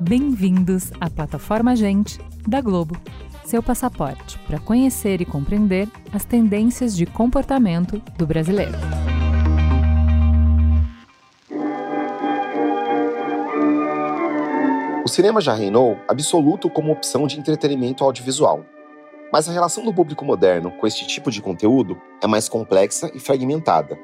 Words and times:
Bem-vindos 0.00 0.90
à 1.00 1.08
plataforma 1.08 1.76
Gente 1.76 2.18
da 2.46 2.60
Globo, 2.60 2.96
seu 3.44 3.62
passaporte 3.62 4.38
para 4.40 4.58
conhecer 4.58 5.20
e 5.20 5.24
compreender 5.24 5.88
as 6.12 6.24
tendências 6.24 6.96
de 6.96 7.06
comportamento 7.06 8.02
do 8.18 8.26
brasileiro. 8.26 8.76
O 15.04 15.08
cinema 15.08 15.40
já 15.40 15.54
reinou 15.54 15.96
absoluto 16.08 16.68
como 16.68 16.92
opção 16.92 17.26
de 17.26 17.38
entretenimento 17.38 18.02
audiovisual. 18.02 18.64
Mas 19.32 19.48
a 19.48 19.52
relação 19.52 19.84
do 19.84 19.94
público 19.94 20.24
moderno 20.24 20.72
com 20.72 20.86
este 20.86 21.06
tipo 21.06 21.30
de 21.30 21.40
conteúdo 21.40 22.00
é 22.22 22.26
mais 22.26 22.48
complexa 22.48 23.10
e 23.14 23.20
fragmentada. 23.20 23.98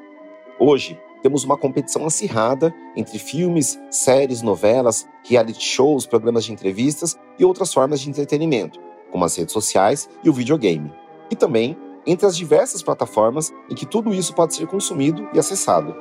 Hoje, 0.59 0.99
temos 1.21 1.43
uma 1.43 1.57
competição 1.57 2.05
acirrada 2.05 2.73
entre 2.95 3.19
filmes, 3.19 3.79
séries, 3.91 4.41
novelas, 4.41 5.07
reality 5.27 5.61
shows, 5.61 6.05
programas 6.05 6.45
de 6.45 6.53
entrevistas 6.53 7.17
e 7.37 7.43
outras 7.43 7.73
formas 7.73 7.99
de 7.99 8.09
entretenimento, 8.09 8.79
como 9.11 9.25
as 9.25 9.35
redes 9.35 9.53
sociais 9.53 10.09
e 10.23 10.29
o 10.29 10.33
videogame. 10.33 10.93
E 11.29 11.35
também 11.35 11.77
entre 12.05 12.25
as 12.25 12.37
diversas 12.37 12.81
plataformas 12.81 13.51
em 13.69 13.75
que 13.75 13.85
tudo 13.85 14.13
isso 14.13 14.33
pode 14.33 14.55
ser 14.55 14.65
consumido 14.67 15.27
e 15.33 15.39
acessado. 15.39 15.93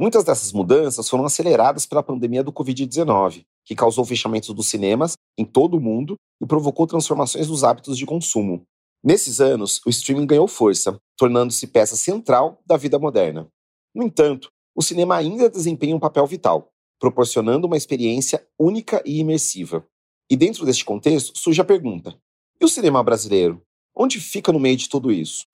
Muitas 0.00 0.24
dessas 0.24 0.50
mudanças 0.50 1.10
foram 1.10 1.26
aceleradas 1.26 1.84
pela 1.84 2.02
pandemia 2.02 2.42
do 2.42 2.50
Covid-19, 2.50 3.44
que 3.66 3.74
causou 3.74 4.02
fechamentos 4.02 4.48
dos 4.48 4.66
cinemas 4.66 5.12
em 5.36 5.44
todo 5.44 5.76
o 5.76 5.80
mundo 5.80 6.16
e 6.42 6.46
provocou 6.46 6.86
transformações 6.86 7.48
nos 7.48 7.62
hábitos 7.62 7.98
de 7.98 8.06
consumo. 8.06 8.62
Nesses 9.04 9.42
anos, 9.42 9.78
o 9.84 9.90
streaming 9.90 10.26
ganhou 10.26 10.48
força, 10.48 10.98
tornando-se 11.18 11.66
peça 11.66 11.96
central 11.96 12.62
da 12.64 12.78
vida 12.78 12.98
moderna. 12.98 13.46
No 13.94 14.02
entanto, 14.02 14.48
o 14.74 14.80
cinema 14.80 15.16
ainda 15.16 15.50
desempenha 15.50 15.94
um 15.94 16.00
papel 16.00 16.26
vital, 16.26 16.70
proporcionando 16.98 17.66
uma 17.66 17.76
experiência 17.76 18.42
única 18.58 19.02
e 19.04 19.18
imersiva. 19.18 19.86
E 20.30 20.34
dentro 20.34 20.64
deste 20.64 20.82
contexto 20.82 21.38
surge 21.38 21.60
a 21.60 21.64
pergunta: 21.64 22.16
e 22.58 22.64
o 22.64 22.68
cinema 22.68 23.02
brasileiro? 23.02 23.60
Onde 23.94 24.18
fica 24.18 24.50
no 24.50 24.60
meio 24.60 24.78
de 24.78 24.88
tudo 24.88 25.12
isso? 25.12 25.44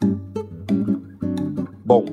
Bom, 1.84 2.05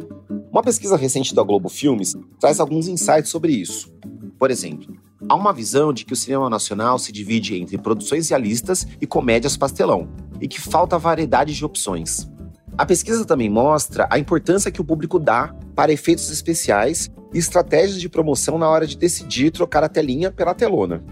uma 0.54 0.62
pesquisa 0.62 0.96
recente 0.96 1.34
da 1.34 1.42
Globo 1.42 1.68
Filmes 1.68 2.16
traz 2.40 2.60
alguns 2.60 2.88
insights 2.88 3.32
sobre 3.32 3.54
isso. 3.54 3.92
Por 4.38 4.52
exemplo, 4.52 4.96
há 5.28 5.34
uma 5.34 5.52
visão 5.52 5.92
de 5.92 6.06
que 6.06 6.14
o 6.14 6.16
cinema 6.16 6.48
nacional 6.48 7.00
se 7.00 7.12
divide 7.12 7.60
entre 7.60 7.76
produções 7.80 8.30
realistas 8.30 8.86
e 9.02 9.08
comédias 9.08 9.58
pastelão, 9.58 10.08
e 10.40 10.48
que 10.48 10.62
falta 10.62 11.00
variedade 11.00 11.56
de 11.56 11.66
opções. 11.66 12.30
A 12.78 12.86
pesquisa 12.86 13.26
também 13.26 13.50
mostra 13.50 14.08
a 14.12 14.20
importância 14.20 14.70
que 14.70 14.80
o 14.80 14.86
público 14.86 15.18
dá 15.18 15.56
para 15.76 15.92
efeitos 15.92 16.30
especiais 16.30 17.10
e 17.34 17.40
estratégias 17.40 18.00
de 18.00 18.08
promoção 18.08 18.60
na 18.60 18.70
hora 18.70 18.86
de 18.86 18.96
decidir 18.96 19.50
trocar 19.50 19.84
a 19.84 19.90
telinha 19.90 20.32
pela 20.32 20.54
telona. 20.54 21.04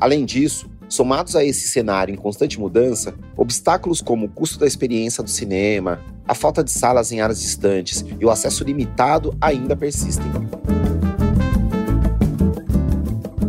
Além 0.00 0.24
disso, 0.24 0.70
somados 0.92 1.34
a 1.34 1.42
esse 1.42 1.68
cenário 1.68 2.12
em 2.12 2.18
constante 2.18 2.60
mudança, 2.60 3.14
obstáculos 3.34 4.02
como 4.02 4.26
o 4.26 4.28
custo 4.28 4.58
da 4.58 4.66
experiência 4.66 5.22
do 5.22 5.30
cinema, 5.30 6.02
a 6.28 6.34
falta 6.34 6.62
de 6.62 6.70
salas 6.70 7.10
em 7.10 7.20
áreas 7.22 7.40
distantes 7.40 8.04
e 8.20 8.24
o 8.24 8.30
acesso 8.30 8.62
limitado 8.62 9.34
ainda 9.40 9.74
persistem. 9.74 10.26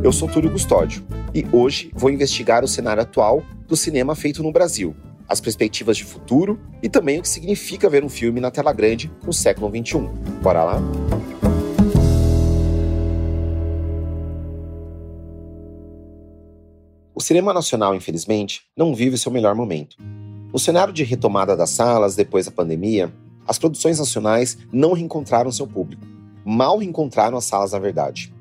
Eu 0.01 0.13
sou 0.13 0.29
Túlio 0.29 0.51
Custódio 0.51 1.03
e 1.33 1.45
hoje 1.51 1.91
vou 1.93 2.09
investigar 2.09 2.63
o 2.63 2.67
cenário 2.67 3.03
atual 3.03 3.43
do 3.67 3.75
cinema 3.75 4.15
feito 4.15 4.41
no 4.41 4.51
Brasil, 4.51 4.95
as 5.27 5.41
perspectivas 5.41 5.97
de 5.97 6.05
futuro 6.05 6.57
e 6.81 6.87
também 6.87 7.19
o 7.19 7.21
que 7.21 7.29
significa 7.29 7.89
ver 7.89 8.05
um 8.05 8.09
filme 8.09 8.39
na 8.39 8.51
tela 8.51 8.71
grande 8.71 9.11
no 9.21 9.33
século 9.33 9.69
XXI. 9.69 10.09
Bora 10.41 10.63
lá? 10.63 10.81
O 17.15 17.21
cinema 17.21 17.53
nacional, 17.53 17.93
infelizmente, 17.93 18.61
não 18.75 18.95
vive 18.95 19.19
seu 19.19 19.31
melhor 19.31 19.53
momento. 19.53 19.97
No 20.51 20.57
cenário 20.57 20.91
de 20.91 21.03
retomada 21.03 21.55
das 21.55 21.69
salas 21.69 22.15
depois 22.15 22.47
da 22.47 22.51
pandemia, 22.51 23.13
as 23.47 23.59
produções 23.59 23.99
nacionais 23.99 24.57
não 24.71 24.93
reencontraram 24.93 25.51
seu 25.51 25.67
público. 25.67 26.03
Mal 26.43 26.79
reencontraram 26.79 27.37
as 27.37 27.45
salas 27.45 27.71
na 27.71 27.77
verdade. 27.77 28.33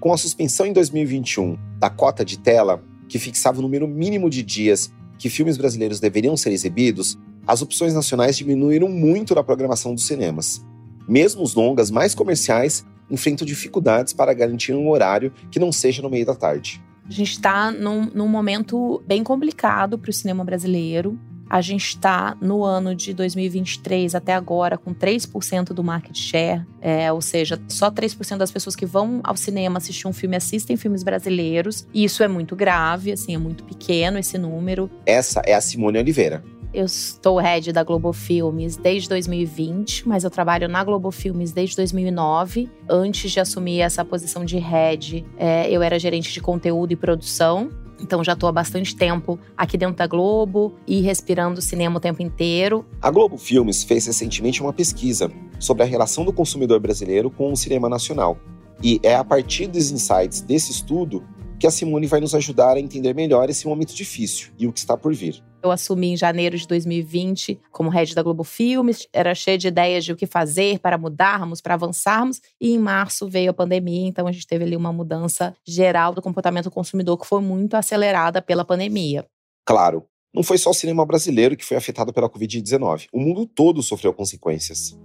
Com 0.00 0.12
a 0.12 0.16
suspensão 0.16 0.66
em 0.66 0.72
2021 0.72 1.56
da 1.78 1.88
cota 1.88 2.24
de 2.24 2.36
tela, 2.36 2.82
que 3.08 3.16
fixava 3.16 3.60
o 3.60 3.62
número 3.62 3.86
mínimo 3.86 4.28
de 4.28 4.42
dias 4.42 4.92
que 5.16 5.30
filmes 5.30 5.56
brasileiros 5.56 6.00
deveriam 6.00 6.36
ser 6.36 6.50
exibidos, 6.50 7.16
as 7.46 7.62
opções 7.62 7.94
nacionais 7.94 8.36
diminuíram 8.36 8.88
muito 8.88 9.36
na 9.36 9.44
programação 9.44 9.94
dos 9.94 10.04
cinemas. 10.04 10.64
Mesmo 11.08 11.42
os 11.42 11.54
longas 11.54 11.92
mais 11.92 12.12
comerciais 12.12 12.84
enfrentam 13.08 13.46
dificuldades 13.46 14.12
para 14.12 14.34
garantir 14.34 14.72
um 14.72 14.88
horário 14.88 15.32
que 15.48 15.60
não 15.60 15.70
seja 15.70 16.02
no 16.02 16.10
meio 16.10 16.26
da 16.26 16.34
tarde. 16.34 16.82
A 17.10 17.12
gente 17.12 17.32
está 17.32 17.72
num, 17.72 18.08
num 18.14 18.28
momento 18.28 19.02
bem 19.04 19.24
complicado 19.24 19.98
para 19.98 20.10
o 20.10 20.12
cinema 20.12 20.44
brasileiro. 20.44 21.18
A 21.50 21.60
gente 21.60 21.88
está 21.88 22.36
no 22.40 22.62
ano 22.62 22.94
de 22.94 23.12
2023 23.12 24.14
até 24.14 24.32
agora 24.32 24.78
com 24.78 24.94
3% 24.94 25.72
do 25.72 25.82
market 25.82 26.16
share, 26.16 26.64
é, 26.80 27.12
ou 27.12 27.20
seja, 27.20 27.60
só 27.66 27.90
3% 27.90 28.36
das 28.36 28.52
pessoas 28.52 28.76
que 28.76 28.86
vão 28.86 29.20
ao 29.24 29.36
cinema 29.36 29.78
assistir 29.78 30.06
um 30.06 30.12
filme 30.12 30.36
assistem 30.36 30.76
filmes 30.76 31.02
brasileiros. 31.02 31.84
E 31.92 32.04
isso 32.04 32.22
é 32.22 32.28
muito 32.28 32.54
grave, 32.54 33.10
assim, 33.10 33.34
é 33.34 33.38
muito 33.38 33.64
pequeno 33.64 34.16
esse 34.16 34.38
número. 34.38 34.88
Essa 35.04 35.42
é 35.44 35.54
a 35.54 35.60
Simone 35.60 35.98
Oliveira. 35.98 36.44
Eu 36.72 36.84
estou 36.84 37.38
head 37.38 37.72
da 37.72 37.82
Globo 37.82 38.12
Filmes 38.12 38.76
desde 38.76 39.08
2020, 39.08 40.06
mas 40.06 40.22
eu 40.22 40.30
trabalho 40.30 40.68
na 40.68 40.84
Globo 40.84 41.10
Filmes 41.10 41.50
desde 41.50 41.74
2009. 41.74 42.70
Antes 42.88 43.32
de 43.32 43.40
assumir 43.40 43.80
essa 43.80 44.04
posição 44.04 44.44
de 44.44 44.56
head, 44.56 45.26
é, 45.36 45.68
eu 45.68 45.82
era 45.82 45.98
gerente 45.98 46.32
de 46.32 46.40
conteúdo 46.40 46.92
e 46.92 46.96
produção. 46.96 47.70
Então 48.00 48.22
já 48.22 48.34
estou 48.34 48.48
há 48.48 48.52
bastante 48.52 48.94
tempo 48.94 49.36
aqui 49.56 49.76
dentro 49.76 49.96
da 49.96 50.06
Globo 50.06 50.72
e 50.86 51.00
respirando 51.00 51.60
cinema 51.60 51.96
o 51.96 52.00
tempo 52.00 52.22
inteiro. 52.22 52.86
A 53.02 53.10
Globo 53.10 53.36
Filmes 53.36 53.82
fez 53.82 54.06
recentemente 54.06 54.62
uma 54.62 54.72
pesquisa 54.72 55.28
sobre 55.58 55.82
a 55.82 55.86
relação 55.86 56.24
do 56.24 56.32
consumidor 56.32 56.78
brasileiro 56.78 57.32
com 57.32 57.52
o 57.52 57.56
cinema 57.56 57.88
nacional. 57.88 58.38
E 58.80 59.00
é 59.02 59.16
a 59.16 59.24
partir 59.24 59.66
dos 59.66 59.90
insights 59.90 60.40
desse 60.40 60.70
estudo 60.70 61.24
que 61.58 61.66
a 61.66 61.70
Simone 61.70 62.06
vai 62.06 62.20
nos 62.20 62.34
ajudar 62.34 62.76
a 62.76 62.80
entender 62.80 63.12
melhor 63.12 63.50
esse 63.50 63.66
momento 63.66 63.92
difícil 63.92 64.50
e 64.56 64.68
o 64.68 64.72
que 64.72 64.78
está 64.78 64.96
por 64.96 65.12
vir. 65.12 65.42
Eu 65.62 65.70
assumi 65.70 66.12
em 66.12 66.16
janeiro 66.16 66.56
de 66.56 66.66
2020 66.66 67.60
como 67.70 67.90
head 67.90 68.14
da 68.14 68.22
Globo 68.22 68.44
Filmes, 68.44 69.06
era 69.12 69.34
cheia 69.34 69.58
de 69.58 69.68
ideias 69.68 70.04
de 70.04 70.12
o 70.12 70.16
que 70.16 70.26
fazer 70.26 70.78
para 70.78 70.96
mudarmos, 70.96 71.60
para 71.60 71.74
avançarmos, 71.74 72.40
e 72.60 72.72
em 72.72 72.78
março 72.78 73.28
veio 73.28 73.50
a 73.50 73.54
pandemia, 73.54 74.08
então 74.08 74.26
a 74.26 74.32
gente 74.32 74.46
teve 74.46 74.64
ali 74.64 74.76
uma 74.76 74.92
mudança 74.92 75.54
geral 75.66 76.14
do 76.14 76.22
comportamento 76.22 76.64
do 76.64 76.70
consumidor 76.70 77.18
que 77.18 77.26
foi 77.26 77.42
muito 77.42 77.74
acelerada 77.74 78.40
pela 78.40 78.64
pandemia. 78.64 79.26
Claro, 79.66 80.06
não 80.34 80.42
foi 80.42 80.56
só 80.56 80.70
o 80.70 80.74
cinema 80.74 81.04
brasileiro 81.04 81.56
que 81.56 81.64
foi 81.64 81.76
afetado 81.76 82.12
pela 82.12 82.30
Covid-19, 82.30 83.08
o 83.12 83.20
mundo 83.20 83.46
todo 83.46 83.82
sofreu 83.82 84.14
consequências 84.14 84.96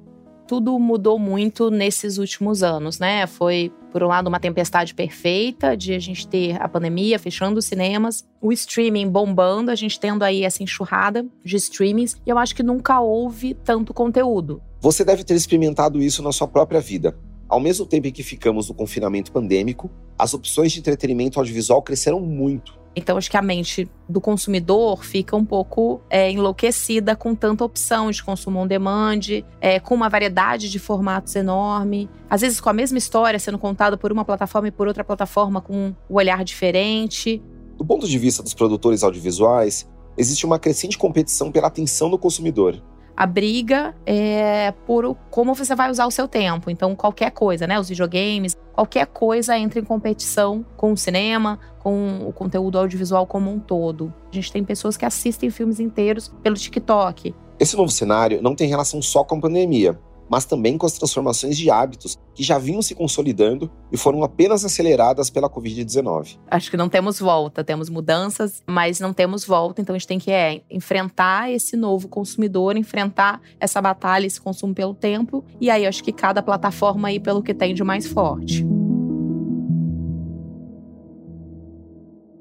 tudo 0.48 0.78
mudou 0.80 1.18
muito 1.18 1.70
nesses 1.70 2.18
últimos 2.18 2.64
anos, 2.64 3.00
né? 3.00 3.26
Foi, 3.28 3.72
por 3.92 4.04
um 4.04 4.08
lado, 4.08 4.28
uma 4.28 4.40
tempestade 4.40 4.94
perfeita 4.94 5.76
de 5.76 5.94
a 5.94 6.00
gente 6.00 6.28
ter 6.28 6.62
a 6.62 6.68
pandemia 6.68 7.18
fechando 7.18 7.60
os 7.60 7.66
cinemas, 7.66 8.26
o 8.42 8.52
streaming 8.52 9.10
bombando, 9.10 9.72
a 9.72 9.76
gente 9.76 10.00
tendo 10.00 10.24
aí 10.24 10.44
essa 10.44 10.62
enxurrada 10.62 11.26
de 11.44 11.56
streamings, 11.56 12.16
e 12.26 12.30
eu 12.30 12.38
acho 12.38 12.56
que 12.56 12.64
nunca 12.64 13.00
houve 13.00 13.54
tanto 13.54 13.94
conteúdo. 13.94 14.62
Você 14.82 15.04
deve 15.04 15.24
ter 15.24 15.34
experimentado 15.34 16.02
isso 16.02 16.22
na 16.22 16.32
sua 16.32 16.48
própria 16.48 16.80
vida. 16.80 17.18
Ao 17.48 17.60
mesmo 17.60 17.86
tempo 17.86 18.08
em 18.08 18.12
que 18.12 18.24
ficamos 18.24 18.70
no 18.70 18.76
confinamento 18.76 19.32
pandêmico, 19.32 19.90
as 20.18 20.34
opções 20.34 20.72
de 20.72 20.80
entretenimento 20.80 21.40
audiovisual 21.40 21.82
cresceram 21.82 22.20
muito. 22.20 22.85
Então, 22.96 23.18
acho 23.18 23.30
que 23.30 23.36
a 23.36 23.42
mente 23.42 23.90
do 24.08 24.22
consumidor 24.22 25.04
fica 25.04 25.36
um 25.36 25.44
pouco 25.44 26.02
é, 26.10 26.32
enlouquecida 26.32 27.16
com 27.16 27.36
tanta 27.36 27.64
opção 27.64 28.10
de 28.10 28.24
consumo 28.24 28.60
on 28.60 28.68
demand, 28.68 29.20
é, 29.60 29.80
com 29.80 29.94
uma 29.94 30.08
variedade 30.08 30.72
de 30.72 30.80
formatos 30.80 31.36
enorme. 31.36 32.10
Às 32.30 32.42
vezes, 32.42 32.62
com 32.62 32.70
a 32.70 32.74
mesma 32.74 32.98
história 32.98 33.38
sendo 33.38 33.58
contada 33.58 33.98
por 33.98 34.12
uma 34.12 34.24
plataforma 34.24 34.70
e 34.70 34.72
por 34.72 34.88
outra 34.88 35.04
plataforma 35.04 35.60
com 35.60 35.76
um 35.76 35.96
olhar 36.10 36.44
diferente. 36.44 37.42
Do 37.78 37.86
ponto 37.86 38.08
de 38.08 38.18
vista 38.18 38.42
dos 38.42 38.54
produtores 38.54 39.04
audiovisuais, 39.04 39.90
existe 40.18 40.46
uma 40.46 40.58
crescente 40.58 40.98
competição 40.98 41.52
pela 41.52 41.68
atenção 41.68 42.10
do 42.10 42.18
consumidor 42.18 42.82
a 43.18 43.26
briga 43.26 43.96
é 44.06 44.74
por 44.86 45.16
como 45.30 45.54
você 45.54 45.74
vai 45.74 45.90
usar 45.90 46.06
o 46.06 46.12
seu 46.12 46.28
tempo. 46.28 46.70
Então, 46.70 46.96
qualquer 46.96 47.32
coisa, 47.32 47.66
né? 47.66 47.80
Os 47.80 47.88
videogames, 47.88 48.56
qualquer 48.76 49.08
coisa 49.08 49.58
entra 49.58 49.80
em 49.80 49.84
competição 49.86 50.66
com 50.76 50.92
o 50.92 50.98
cinema, 50.98 51.58
com 51.80 52.28
o 52.28 52.34
conteúdo 52.34 52.78
audiovisual 52.78 53.26
como 53.26 53.50
um 53.50 53.58
todo. 53.58 54.14
A 54.30 54.36
gente 54.36 54.52
tem 54.52 54.66
pessoas 54.66 54.98
que 54.98 55.06
assistem 55.06 55.50
filmes 55.50 55.80
inteiros 55.80 56.28
pelo 56.44 56.56
TikTok. 56.56 57.34
Esse 57.58 57.78
novo 57.78 57.90
cenário 57.90 58.42
não 58.42 58.54
tem 58.54 58.68
relação 58.68 59.02
só 59.02 59.24
com 59.24 59.38
a 59.38 59.40
pandemia. 59.40 59.98
Mas 60.30 60.46
também 60.46 60.78
com 60.78 60.86
as 60.86 60.94
transformações 60.94 61.58
de 61.58 61.70
hábitos 61.70 62.18
que 62.34 62.44
já 62.44 62.58
vinham 62.58 62.82
se 62.82 62.96
consolidando 62.96 63.72
e 63.92 63.98
foram 63.98 64.24
apenas 64.24 64.66
aceleradas 64.66 65.30
pela 65.30 65.50
Covid-19. 65.50 66.38
Acho 66.50 66.72
que 66.72 66.78
não 66.78 66.90
temos 66.90 67.20
volta, 67.20 67.64
temos 67.64 67.90
mudanças, 67.90 68.64
mas 68.68 69.00
não 69.00 69.14
temos 69.14 69.46
volta, 69.46 69.82
então 69.82 69.96
a 69.96 69.98
gente 69.98 70.08
tem 70.08 70.20
que 70.20 70.32
é, 70.32 70.62
enfrentar 70.70 71.52
esse 71.52 71.76
novo 71.76 72.08
consumidor, 72.08 72.78
enfrentar 72.78 73.42
essa 73.60 73.82
batalha, 73.82 74.26
esse 74.26 74.42
consumo 74.42 74.74
pelo 74.74 74.94
tempo, 74.94 75.44
e 75.60 75.70
aí 75.70 75.86
acho 75.86 76.04
que 76.04 76.12
cada 76.12 76.42
plataforma 76.42 77.08
aí 77.08 77.20
pelo 77.20 77.42
que 77.42 77.54
tem 77.54 77.74
de 77.74 77.84
mais 77.84 78.08
forte. 78.08 78.66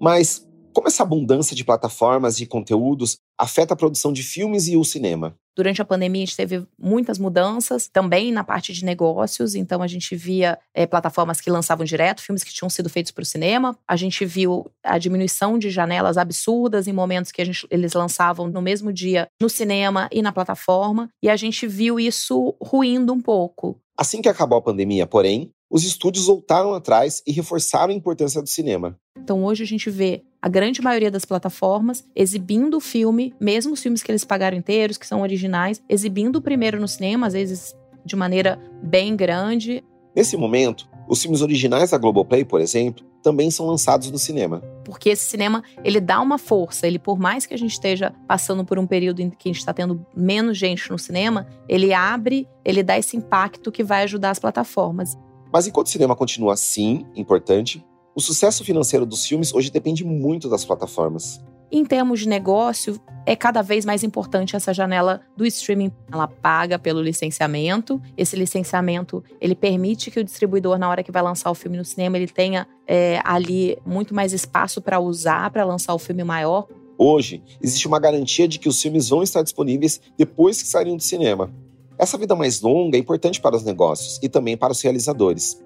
Mas 0.00 0.46
como 0.74 0.88
essa 0.88 1.04
abundância 1.04 1.54
de 1.54 1.64
plataformas 1.64 2.40
e 2.40 2.46
conteúdos 2.46 3.16
afeta 3.38 3.74
a 3.74 3.76
produção 3.76 4.12
de 4.12 4.22
filmes 4.22 4.66
e 4.66 4.76
o 4.76 4.84
cinema? 4.84 5.36
Durante 5.56 5.80
a 5.80 5.84
pandemia, 5.84 6.22
a 6.22 6.26
gente 6.26 6.36
teve 6.36 6.66
muitas 6.78 7.18
mudanças 7.18 7.86
também 7.86 8.32
na 8.32 8.42
parte 8.42 8.72
de 8.72 8.84
negócios. 8.84 9.54
Então, 9.54 9.82
a 9.82 9.86
gente 9.86 10.16
via 10.16 10.58
é, 10.74 10.86
plataformas 10.86 11.40
que 11.40 11.50
lançavam 11.50 11.84
direto 11.84 12.22
filmes 12.22 12.42
que 12.42 12.52
tinham 12.52 12.68
sido 12.68 12.88
feitos 12.88 13.12
para 13.12 13.22
o 13.22 13.26
cinema. 13.26 13.78
A 13.86 13.96
gente 13.96 14.24
viu 14.24 14.66
a 14.82 14.98
diminuição 14.98 15.58
de 15.58 15.70
janelas 15.70 16.16
absurdas 16.16 16.88
em 16.88 16.92
momentos 16.92 17.30
que 17.30 17.44
gente, 17.44 17.66
eles 17.70 17.92
lançavam 17.92 18.48
no 18.48 18.60
mesmo 18.60 18.92
dia 18.92 19.28
no 19.40 19.48
cinema 19.48 20.08
e 20.10 20.22
na 20.22 20.32
plataforma. 20.32 21.08
E 21.22 21.28
a 21.28 21.36
gente 21.36 21.66
viu 21.66 22.00
isso 22.00 22.54
ruindo 22.60 23.12
um 23.12 23.20
pouco. 23.20 23.80
Assim 23.96 24.20
que 24.20 24.28
acabou 24.28 24.58
a 24.58 24.62
pandemia, 24.62 25.06
porém, 25.06 25.53
os 25.74 25.82
estúdios 25.82 26.26
voltaram 26.26 26.72
atrás 26.72 27.20
e 27.26 27.32
reforçaram 27.32 27.92
a 27.92 27.96
importância 27.96 28.40
do 28.40 28.48
cinema. 28.48 28.96
Então 29.18 29.44
hoje 29.44 29.64
a 29.64 29.66
gente 29.66 29.90
vê 29.90 30.22
a 30.40 30.48
grande 30.48 30.80
maioria 30.80 31.10
das 31.10 31.24
plataformas 31.24 32.04
exibindo 32.14 32.76
o 32.76 32.80
filme, 32.80 33.34
mesmo 33.40 33.72
os 33.72 33.82
filmes 33.82 34.00
que 34.00 34.12
eles 34.12 34.24
pagaram 34.24 34.56
inteiros, 34.56 34.96
que 34.96 35.04
são 35.04 35.20
originais, 35.20 35.82
exibindo 35.88 36.36
o 36.36 36.40
primeiro 36.40 36.80
no 36.80 36.86
cinema, 36.86 37.26
às 37.26 37.32
vezes 37.32 37.74
de 38.06 38.14
maneira 38.14 38.56
bem 38.84 39.16
grande. 39.16 39.82
Nesse 40.14 40.36
momento, 40.36 40.88
os 41.08 41.20
filmes 41.20 41.42
originais 41.42 41.90
da 41.90 41.98
Globoplay, 41.98 42.44
por 42.44 42.60
exemplo, 42.60 43.04
também 43.20 43.50
são 43.50 43.66
lançados 43.66 44.12
no 44.12 44.18
cinema. 44.18 44.62
Porque 44.84 45.08
esse 45.08 45.24
cinema, 45.24 45.64
ele 45.82 46.00
dá 46.00 46.20
uma 46.20 46.38
força, 46.38 46.86
ele 46.86 47.00
por 47.00 47.18
mais 47.18 47.46
que 47.46 47.54
a 47.54 47.58
gente 47.58 47.72
esteja 47.72 48.14
passando 48.28 48.64
por 48.64 48.78
um 48.78 48.86
período 48.86 49.18
em 49.18 49.28
que 49.28 49.48
a 49.48 49.52
gente 49.52 49.58
está 49.58 49.72
tendo 49.72 50.06
menos 50.14 50.56
gente 50.56 50.88
no 50.88 50.98
cinema, 51.00 51.48
ele 51.68 51.92
abre, 51.92 52.46
ele 52.64 52.80
dá 52.80 52.96
esse 52.96 53.16
impacto 53.16 53.72
que 53.72 53.82
vai 53.82 54.04
ajudar 54.04 54.30
as 54.30 54.38
plataformas. 54.38 55.18
Mas 55.54 55.68
enquanto 55.68 55.86
o 55.86 55.90
cinema 55.90 56.16
continua 56.16 56.54
assim, 56.54 57.06
importante, 57.14 57.80
o 58.12 58.20
sucesso 58.20 58.64
financeiro 58.64 59.06
dos 59.06 59.24
filmes 59.24 59.54
hoje 59.54 59.70
depende 59.70 60.04
muito 60.04 60.48
das 60.48 60.64
plataformas. 60.64 61.40
Em 61.70 61.84
termos 61.84 62.18
de 62.18 62.28
negócio, 62.28 63.00
é 63.24 63.36
cada 63.36 63.62
vez 63.62 63.84
mais 63.84 64.02
importante 64.02 64.56
essa 64.56 64.74
janela 64.74 65.20
do 65.36 65.46
streaming. 65.46 65.92
Ela 66.10 66.26
paga 66.26 66.76
pelo 66.76 67.00
licenciamento. 67.00 68.02
Esse 68.16 68.34
licenciamento 68.34 69.22
ele 69.40 69.54
permite 69.54 70.10
que 70.10 70.18
o 70.18 70.24
distribuidor, 70.24 70.76
na 70.76 70.88
hora 70.88 71.04
que 71.04 71.12
vai 71.12 71.22
lançar 71.22 71.52
o 71.52 71.54
filme 71.54 71.76
no 71.76 71.84
cinema, 71.84 72.16
ele 72.16 72.26
tenha 72.26 72.66
é, 72.84 73.20
ali 73.22 73.78
muito 73.86 74.12
mais 74.12 74.32
espaço 74.32 74.82
para 74.82 74.98
usar 74.98 75.52
para 75.52 75.64
lançar 75.64 75.94
o 75.94 76.00
filme 76.00 76.24
maior. 76.24 76.66
Hoje, 76.98 77.44
existe 77.62 77.86
uma 77.86 78.00
garantia 78.00 78.48
de 78.48 78.58
que 78.58 78.68
os 78.68 78.82
filmes 78.82 79.08
vão 79.08 79.22
estar 79.22 79.42
disponíveis 79.42 80.00
depois 80.18 80.60
que 80.60 80.66
saírem 80.66 80.96
do 80.96 81.02
cinema. 81.02 81.54
Essa 81.98 82.18
vida 82.18 82.34
mais 82.34 82.60
longa 82.60 82.96
é 82.96 83.00
importante 83.00 83.40
para 83.40 83.56
os 83.56 83.62
negócios 83.62 84.18
e 84.22 84.28
também 84.28 84.56
para 84.56 84.72
os 84.72 84.80
realizadores. 84.82 85.62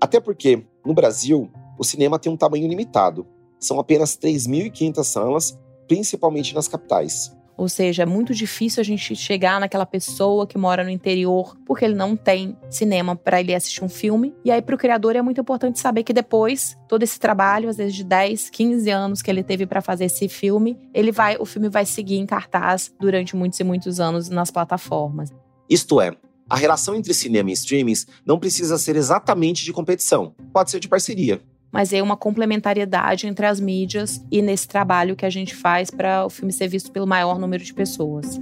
Até 0.00 0.20
porque, 0.20 0.64
no 0.84 0.94
Brasil, 0.94 1.50
o 1.78 1.84
cinema 1.84 2.18
tem 2.18 2.30
um 2.30 2.36
tamanho 2.36 2.68
limitado. 2.68 3.26
São 3.58 3.78
apenas 3.78 4.16
3.500 4.16 5.04
salas, 5.04 5.58
principalmente 5.88 6.54
nas 6.54 6.68
capitais. 6.68 7.34
Ou 7.56 7.68
seja, 7.68 8.04
é 8.04 8.06
muito 8.06 8.32
difícil 8.32 8.80
a 8.80 8.84
gente 8.84 9.14
chegar 9.14 9.60
naquela 9.60 9.84
pessoa 9.84 10.46
que 10.46 10.56
mora 10.56 10.82
no 10.82 10.88
interior, 10.88 11.54
porque 11.66 11.84
ele 11.84 11.94
não 11.94 12.16
tem 12.16 12.56
cinema 12.70 13.14
para 13.14 13.38
ele 13.40 13.54
assistir 13.54 13.84
um 13.84 13.88
filme. 13.88 14.34
E 14.42 14.50
aí, 14.50 14.62
para 14.62 14.74
o 14.74 14.78
criador, 14.78 15.14
é 15.14 15.20
muito 15.20 15.42
importante 15.42 15.78
saber 15.78 16.02
que 16.02 16.14
depois, 16.14 16.74
todo 16.88 17.02
esse 17.02 17.20
trabalho, 17.20 17.68
às 17.68 17.76
vezes 17.76 17.94
de 17.94 18.04
10, 18.04 18.48
15 18.48 18.90
anos 18.90 19.20
que 19.20 19.30
ele 19.30 19.42
teve 19.42 19.66
para 19.66 19.82
fazer 19.82 20.06
esse 20.06 20.26
filme, 20.26 20.78
ele 20.94 21.12
vai, 21.12 21.36
o 21.38 21.44
filme 21.44 21.68
vai 21.68 21.84
seguir 21.84 22.16
em 22.16 22.24
cartaz 22.24 22.94
durante 22.98 23.36
muitos 23.36 23.60
e 23.60 23.64
muitos 23.64 24.00
anos 24.00 24.30
nas 24.30 24.50
plataformas. 24.50 25.30
Isto 25.70 26.00
é, 26.00 26.16
a 26.48 26.56
relação 26.56 26.96
entre 26.96 27.14
cinema 27.14 27.48
e 27.48 27.52
streamings 27.52 28.04
não 28.26 28.40
precisa 28.40 28.76
ser 28.76 28.96
exatamente 28.96 29.64
de 29.64 29.72
competição, 29.72 30.34
pode 30.52 30.68
ser 30.68 30.80
de 30.80 30.88
parceria. 30.88 31.40
Mas 31.70 31.92
é 31.92 32.02
uma 32.02 32.16
complementariedade 32.16 33.28
entre 33.28 33.46
as 33.46 33.60
mídias 33.60 34.20
e 34.32 34.42
nesse 34.42 34.66
trabalho 34.66 35.14
que 35.14 35.24
a 35.24 35.30
gente 35.30 35.54
faz 35.54 35.88
para 35.88 36.26
o 36.26 36.28
filme 36.28 36.52
ser 36.52 36.66
visto 36.66 36.90
pelo 36.90 37.06
maior 37.06 37.38
número 37.38 37.62
de 37.62 37.72
pessoas. 37.72 38.40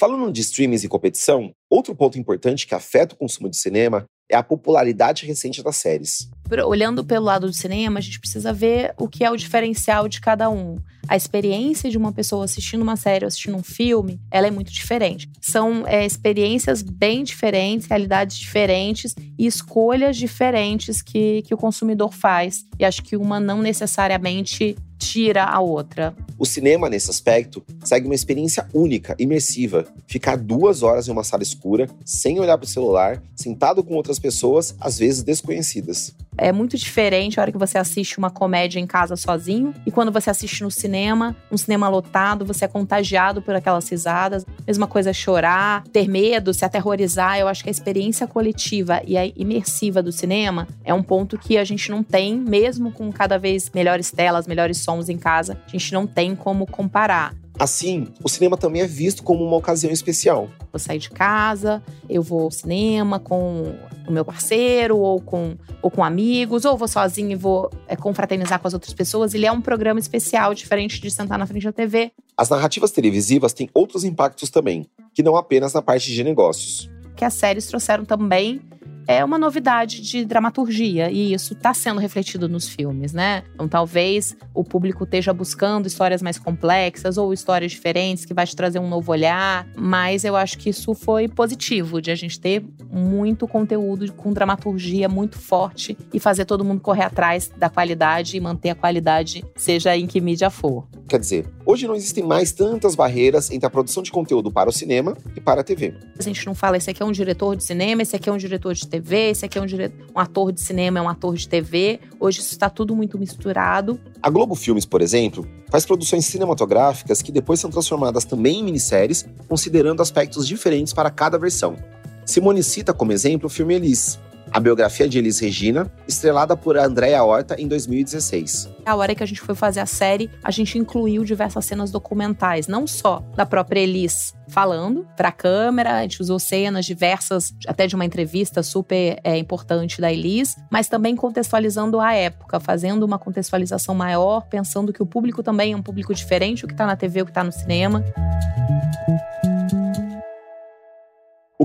Falando 0.00 0.32
de 0.32 0.40
streamings 0.40 0.82
e 0.82 0.88
competição, 0.88 1.52
outro 1.76 1.94
ponto 1.94 2.18
importante 2.18 2.66
que 2.66 2.74
afeta 2.74 3.14
o 3.14 3.18
consumo 3.18 3.50
de 3.50 3.56
cinema 3.56 4.06
é 4.28 4.36
a 4.36 4.42
popularidade 4.42 5.24
recente 5.24 5.62
das 5.62 5.76
séries. 5.76 6.28
Olhando 6.66 7.04
pelo 7.04 7.24
lado 7.24 7.46
do 7.46 7.52
cinema, 7.52 7.98
a 7.98 8.02
gente 8.02 8.18
precisa 8.18 8.52
ver 8.52 8.94
o 8.98 9.08
que 9.08 9.24
é 9.24 9.30
o 9.30 9.36
diferencial 9.36 10.08
de 10.08 10.20
cada 10.20 10.48
um. 10.48 10.78
A 11.08 11.16
experiência 11.16 11.88
de 11.88 11.96
uma 11.96 12.12
pessoa 12.12 12.44
assistindo 12.44 12.82
uma 12.82 12.96
série 12.96 13.24
ou 13.24 13.28
assistindo 13.28 13.56
um 13.56 13.62
filme, 13.62 14.20
ela 14.30 14.46
é 14.46 14.50
muito 14.50 14.72
diferente. 14.72 15.28
São 15.40 15.86
é, 15.86 16.04
experiências 16.04 16.82
bem 16.82 17.22
diferentes, 17.22 17.86
realidades 17.86 18.36
diferentes 18.36 19.14
e 19.38 19.46
escolhas 19.46 20.16
diferentes 20.16 21.02
que, 21.02 21.42
que 21.42 21.54
o 21.54 21.56
consumidor 21.56 22.12
faz. 22.12 22.64
E 22.78 22.84
acho 22.84 23.02
que 23.02 23.16
uma 23.16 23.38
não 23.38 23.62
necessariamente 23.62 24.76
tira 24.98 25.44
a 25.44 25.60
outra. 25.60 26.16
O 26.38 26.44
cinema, 26.44 26.88
nesse 26.88 27.10
aspecto, 27.10 27.62
segue 27.84 28.06
uma 28.06 28.14
experiência 28.14 28.66
única, 28.72 29.14
imersiva. 29.18 29.86
Ficar 30.06 30.36
duas 30.36 30.82
horas 30.82 31.06
em 31.06 31.12
uma 31.12 31.24
sala 31.24 31.42
escura, 31.42 31.65
sem 32.04 32.38
olhar 32.38 32.56
para 32.56 32.64
o 32.64 32.68
celular, 32.68 33.22
sentado 33.34 33.82
com 33.82 33.94
outras 33.94 34.18
pessoas, 34.18 34.74
às 34.80 34.98
vezes 34.98 35.22
desconhecidas. 35.22 36.14
É 36.38 36.52
muito 36.52 36.76
diferente 36.76 37.38
a 37.38 37.42
hora 37.42 37.52
que 37.52 37.58
você 37.58 37.78
assiste 37.78 38.18
uma 38.18 38.30
comédia 38.30 38.78
em 38.78 38.86
casa 38.86 39.16
sozinho 39.16 39.74
e 39.86 39.90
quando 39.90 40.12
você 40.12 40.28
assiste 40.28 40.62
no 40.62 40.70
cinema, 40.70 41.34
um 41.50 41.56
cinema 41.56 41.88
lotado, 41.88 42.44
você 42.44 42.66
é 42.66 42.68
contagiado 42.68 43.40
por 43.40 43.54
aquelas 43.54 43.88
risadas. 43.88 44.44
Mesma 44.66 44.86
coisa 44.86 45.12
chorar, 45.12 45.82
ter 45.92 46.08
medo, 46.08 46.52
se 46.52 46.64
aterrorizar. 46.64 47.38
Eu 47.38 47.48
acho 47.48 47.62
que 47.62 47.70
a 47.70 47.72
experiência 47.72 48.26
coletiva 48.26 49.00
e 49.06 49.16
a 49.16 49.26
imersiva 49.26 50.02
do 50.02 50.12
cinema 50.12 50.68
é 50.84 50.92
um 50.92 51.02
ponto 51.02 51.38
que 51.38 51.56
a 51.56 51.64
gente 51.64 51.90
não 51.90 52.02
tem, 52.02 52.36
mesmo 52.36 52.92
com 52.92 53.10
cada 53.10 53.38
vez 53.38 53.70
melhores 53.74 54.10
telas, 54.10 54.46
melhores 54.46 54.78
sons 54.78 55.08
em 55.08 55.16
casa, 55.16 55.58
a 55.66 55.70
gente 55.70 55.92
não 55.92 56.06
tem 56.06 56.36
como 56.36 56.66
comparar. 56.66 57.34
Assim, 57.58 58.08
o 58.22 58.28
cinema 58.28 58.56
também 58.56 58.82
é 58.82 58.86
visto 58.86 59.22
como 59.22 59.42
uma 59.44 59.56
ocasião 59.56 59.90
especial. 59.90 60.48
Vou 60.70 60.78
sair 60.78 60.98
de 60.98 61.08
casa, 61.08 61.82
eu 62.08 62.22
vou 62.22 62.42
ao 62.42 62.50
cinema 62.50 63.18
com 63.18 63.74
o 64.06 64.12
meu 64.12 64.24
parceiro, 64.24 64.98
ou 64.98 65.20
com, 65.20 65.56
ou 65.80 65.90
com 65.90 66.04
amigos, 66.04 66.64
ou 66.66 66.76
vou 66.76 66.86
sozinho 66.86 67.30
e 67.30 67.34
vou 67.34 67.70
é, 67.88 67.96
confraternizar 67.96 68.60
com 68.60 68.68
as 68.68 68.74
outras 68.74 68.92
pessoas. 68.92 69.32
Ele 69.32 69.46
é 69.46 69.52
um 69.52 69.60
programa 69.60 69.98
especial, 69.98 70.52
diferente 70.54 71.00
de 71.00 71.10
sentar 71.10 71.38
na 71.38 71.46
frente 71.46 71.64
da 71.64 71.72
TV. 71.72 72.12
As 72.36 72.50
narrativas 72.50 72.90
televisivas 72.90 73.54
têm 73.54 73.70
outros 73.72 74.04
impactos 74.04 74.50
também, 74.50 74.86
que 75.14 75.22
não 75.22 75.34
apenas 75.34 75.72
na 75.72 75.80
parte 75.80 76.12
de 76.12 76.22
negócios. 76.22 76.90
Que 77.16 77.24
as 77.24 77.32
séries 77.32 77.66
trouxeram 77.66 78.04
também 78.04 78.60
é 79.06 79.24
uma 79.24 79.38
novidade 79.38 80.00
de 80.00 80.24
dramaturgia 80.24 81.10
e 81.10 81.32
isso 81.32 81.52
está 81.52 81.72
sendo 81.72 82.00
refletido 82.00 82.48
nos 82.48 82.68
filmes, 82.68 83.12
né? 83.12 83.44
Então 83.54 83.68
talvez 83.68 84.36
o 84.54 84.64
público 84.64 85.04
esteja 85.04 85.32
buscando 85.32 85.86
histórias 85.86 86.20
mais 86.20 86.38
complexas 86.38 87.16
ou 87.16 87.32
histórias 87.32 87.72
diferentes 87.72 88.24
que 88.24 88.34
vai 88.34 88.46
te 88.46 88.56
trazer 88.56 88.78
um 88.78 88.88
novo 88.88 89.12
olhar, 89.12 89.66
mas 89.76 90.24
eu 90.24 90.34
acho 90.34 90.58
que 90.58 90.70
isso 90.70 90.94
foi 90.94 91.28
positivo 91.28 92.00
de 92.00 92.10
a 92.10 92.14
gente 92.14 92.40
ter 92.40 92.64
muito 92.90 93.46
conteúdo 93.46 94.12
com 94.12 94.32
dramaturgia 94.32 95.08
muito 95.08 95.38
forte 95.38 95.96
e 96.12 96.18
fazer 96.18 96.44
todo 96.44 96.64
mundo 96.64 96.80
correr 96.80 97.04
atrás 97.04 97.50
da 97.56 97.68
qualidade 97.68 98.36
e 98.36 98.40
manter 98.40 98.70
a 98.70 98.74
qualidade, 98.74 99.44
seja 99.54 99.96
em 99.96 100.06
que 100.06 100.20
mídia 100.20 100.50
for. 100.50 100.86
Quer 101.08 101.20
dizer, 101.20 101.48
hoje 101.64 101.86
não 101.86 101.94
existem 101.94 102.24
mais 102.24 102.50
tantas 102.50 102.96
barreiras 102.96 103.50
entre 103.50 103.66
a 103.66 103.70
produção 103.70 104.02
de 104.02 104.10
conteúdo 104.10 104.50
para 104.50 104.68
o 104.68 104.72
cinema 104.72 105.16
e 105.36 105.40
para 105.40 105.60
a 105.60 105.64
TV. 105.64 105.94
A 106.18 106.22
gente 106.22 106.44
não 106.44 106.54
fala 106.54 106.76
esse 106.76 106.90
aqui 106.90 107.00
é 107.00 107.06
um 107.06 107.12
diretor 107.12 107.54
de 107.54 107.62
cinema, 107.62 108.02
esse 108.02 108.16
aqui 108.16 108.28
é 108.28 108.32
um 108.32 108.36
diretor 108.36 108.74
de 108.74 108.86
TV, 108.88 108.95
esse 109.30 109.44
aqui 109.44 109.58
é 109.58 109.62
um, 109.62 109.66
diretor, 109.66 110.06
um 110.14 110.18
ator 110.18 110.52
de 110.52 110.60
cinema, 110.60 110.98
é 110.98 111.02
um 111.02 111.08
ator 111.08 111.34
de 111.34 111.48
TV. 111.48 112.00
Hoje 112.18 112.40
isso 112.40 112.52
está 112.52 112.70
tudo 112.70 112.94
muito 112.94 113.18
misturado. 113.18 113.98
A 114.22 114.30
Globo 114.30 114.54
Filmes, 114.54 114.84
por 114.84 115.00
exemplo, 115.02 115.46
faz 115.70 115.84
produções 115.84 116.26
cinematográficas 116.26 117.22
que 117.22 117.32
depois 117.32 117.60
são 117.60 117.70
transformadas 117.70 118.24
também 118.24 118.60
em 118.60 118.64
minisséries, 118.64 119.26
considerando 119.48 120.02
aspectos 120.02 120.46
diferentes 120.46 120.92
para 120.92 121.10
cada 121.10 121.38
versão. 121.38 121.76
Simone 122.24 122.62
cita 122.62 122.92
como 122.92 123.12
exemplo 123.12 123.46
o 123.46 123.50
filme 123.50 123.74
Elis, 123.74 124.18
a 124.50 124.60
biografia 124.60 125.08
de 125.08 125.18
Elis 125.18 125.38
Regina, 125.38 125.90
estrelada 126.06 126.56
por 126.56 126.76
Andréa 126.76 127.22
Horta 127.22 127.60
em 127.60 127.68
2016. 127.68 128.70
A 128.84 128.94
hora 128.94 129.14
que 129.14 129.22
a 129.22 129.26
gente 129.26 129.40
foi 129.40 129.54
fazer 129.54 129.80
a 129.80 129.86
série, 129.86 130.30
a 130.42 130.50
gente 130.50 130.78
incluiu 130.78 131.24
diversas 131.24 131.64
cenas 131.64 131.90
documentais, 131.90 132.68
não 132.68 132.86
só 132.86 133.22
da 133.34 133.44
própria 133.44 133.80
Elis 133.80 134.34
falando 134.48 135.06
para 135.16 135.28
a 135.28 135.32
câmera, 135.32 135.98
a 135.98 136.02
gente 136.02 136.20
usou 136.20 136.38
cenas 136.38 136.84
diversas, 136.86 137.52
até 137.66 137.86
de 137.86 137.94
uma 137.94 138.04
entrevista 138.04 138.62
super 138.62 139.18
é, 139.24 139.36
importante 139.36 140.00
da 140.00 140.12
Elis, 140.12 140.56
mas 140.70 140.88
também 140.88 141.16
contextualizando 141.16 141.98
a 142.00 142.14
época, 142.14 142.60
fazendo 142.60 143.02
uma 143.02 143.18
contextualização 143.18 143.94
maior, 143.94 144.46
pensando 144.48 144.92
que 144.92 145.02
o 145.02 145.06
público 145.06 145.42
também 145.42 145.72
é 145.72 145.76
um 145.76 145.82
público 145.82 146.14
diferente, 146.14 146.64
o 146.64 146.68
que 146.68 146.74
está 146.74 146.86
na 146.86 146.96
TV, 146.96 147.22
o 147.22 147.24
que 147.24 147.30
está 147.30 147.42
no 147.42 147.52
cinema. 147.52 148.04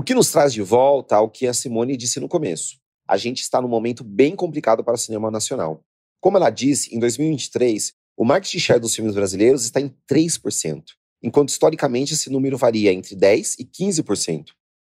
O 0.02 0.04
que 0.04 0.16
nos 0.16 0.32
traz 0.32 0.52
de 0.52 0.60
volta 0.60 1.14
ao 1.14 1.30
que 1.30 1.46
a 1.46 1.54
Simone 1.54 1.96
disse 1.96 2.18
no 2.18 2.26
começo. 2.26 2.76
A 3.06 3.16
gente 3.16 3.40
está 3.40 3.62
num 3.62 3.68
momento 3.68 4.02
bem 4.02 4.34
complicado 4.34 4.82
para 4.82 4.94
o 4.94 4.98
cinema 4.98 5.30
nacional. 5.30 5.80
Como 6.20 6.36
ela 6.36 6.50
disse, 6.50 6.92
em 6.92 6.98
2023, 6.98 7.92
o 8.16 8.24
market 8.24 8.58
share 8.58 8.80
dos 8.80 8.96
filmes 8.96 9.14
brasileiros 9.14 9.62
está 9.62 9.80
em 9.80 9.94
3%, 10.10 10.82
enquanto 11.22 11.50
historicamente 11.50 12.14
esse 12.14 12.28
número 12.30 12.58
varia 12.58 12.92
entre 12.92 13.14
10% 13.14 13.54
e 13.60 13.64
15%. 13.64 14.46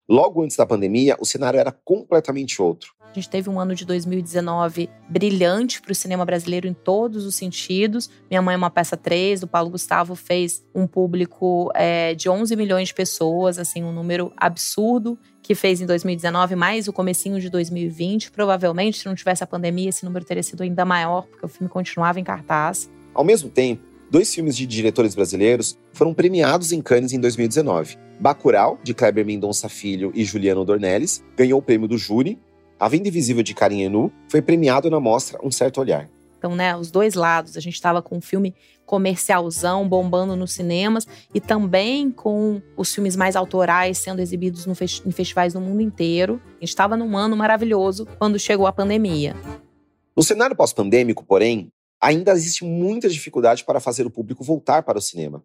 Logo 0.07 0.41
antes 0.41 0.55
da 0.55 0.65
pandemia, 0.65 1.17
o 1.19 1.25
cenário 1.25 1.59
era 1.59 1.73
completamente 1.83 2.61
outro. 2.61 2.93
A 3.13 3.19
gente 3.19 3.29
teve 3.29 3.47
um 3.47 3.59
ano 3.59 3.75
de 3.75 3.85
2019 3.85 4.89
brilhante 5.07 5.79
para 5.79 5.91
o 5.91 5.95
cinema 5.95 6.25
brasileiro 6.25 6.67
em 6.67 6.73
todos 6.73 7.27
os 7.27 7.35
sentidos. 7.35 8.09
Minha 8.27 8.41
Mãe 8.41 8.55
é 8.55 8.57
uma 8.57 8.71
peça 8.71 8.97
3, 8.97 9.43
o 9.43 9.47
Paulo 9.47 9.69
Gustavo 9.69 10.15
fez 10.15 10.65
um 10.73 10.87
público 10.87 11.71
é, 11.75 12.15
de 12.15 12.27
11 12.27 12.55
milhões 12.55 12.87
de 12.87 12.95
pessoas, 12.95 13.59
assim, 13.59 13.83
um 13.83 13.91
número 13.91 14.33
absurdo 14.35 15.15
que 15.43 15.53
fez 15.53 15.79
em 15.79 15.85
2019, 15.85 16.55
mais 16.55 16.87
o 16.87 16.93
comecinho 16.93 17.39
de 17.39 17.51
2020. 17.51 18.31
Provavelmente, 18.31 18.97
se 18.97 19.05
não 19.05 19.13
tivesse 19.13 19.43
a 19.43 19.47
pandemia, 19.47 19.89
esse 19.89 20.03
número 20.03 20.25
teria 20.25 20.41
sido 20.41 20.63
ainda 20.63 20.83
maior, 20.83 21.27
porque 21.27 21.45
o 21.45 21.49
filme 21.49 21.69
continuava 21.69 22.19
em 22.19 22.23
cartaz. 22.23 22.89
Ao 23.13 23.23
mesmo 23.23 23.47
tempo, 23.47 23.83
dois 24.09 24.33
filmes 24.33 24.57
de 24.57 24.65
diretores 24.65 25.13
brasileiros 25.13 25.77
foram 25.91 26.15
premiados 26.15 26.71
em 26.71 26.81
Cannes 26.81 27.13
em 27.13 27.19
2019. 27.19 27.95
Bacurau, 28.19 28.79
de 28.83 28.95
Kleber 28.95 29.23
Mendonça 29.23 29.69
Filho 29.69 30.11
e 30.15 30.23
Juliano 30.25 30.65
Dornelles, 30.65 31.23
ganhou 31.37 31.59
o 31.59 31.61
prêmio 31.61 31.87
do 31.87 31.95
júri 31.95 32.39
a 32.79 32.87
Venda 32.87 33.07
Invisível 33.07 33.43
de 33.43 33.53
Karim 33.53 33.81
Enu 33.81 34.11
foi 34.29 34.41
premiado 34.41 34.89
na 34.89 34.99
mostra 34.99 35.39
Um 35.43 35.51
Certo 35.51 35.79
Olhar. 35.79 36.09
Então, 36.43 36.57
né, 36.57 36.75
os 36.75 36.91
dois 36.91 37.13
lados. 37.13 37.55
A 37.55 37.61
gente 37.61 37.75
estava 37.75 38.01
com 38.01 38.17
um 38.17 38.21
filme 38.21 38.53
comercialzão 38.85 39.87
bombando 39.87 40.35
nos 40.35 40.51
cinemas 40.51 41.07
e 41.33 41.39
também 41.39 42.11
com 42.11 42.61
os 42.75 42.93
filmes 42.93 43.15
mais 43.15 43.37
autorais 43.37 43.97
sendo 43.97 44.21
exibidos 44.21 44.67
em 44.67 45.11
festivais 45.11 45.53
no 45.53 45.61
mundo 45.61 45.81
inteiro. 45.81 46.41
A 46.57 46.59
gente 46.59 46.69
estava 46.69 46.97
num 46.97 47.17
ano 47.17 47.37
maravilhoso 47.37 48.05
quando 48.19 48.37
chegou 48.37 48.67
a 48.67 48.73
pandemia. 48.73 49.37
No 50.13 50.21
cenário 50.21 50.53
pós-pandêmico, 50.53 51.23
porém, 51.25 51.69
ainda 52.01 52.33
existe 52.33 52.65
muita 52.65 53.07
dificuldade 53.07 53.63
para 53.63 53.79
fazer 53.79 54.05
o 54.05 54.11
público 54.11 54.43
voltar 54.43 54.83
para 54.83 54.97
o 54.97 55.01
cinema. 55.01 55.41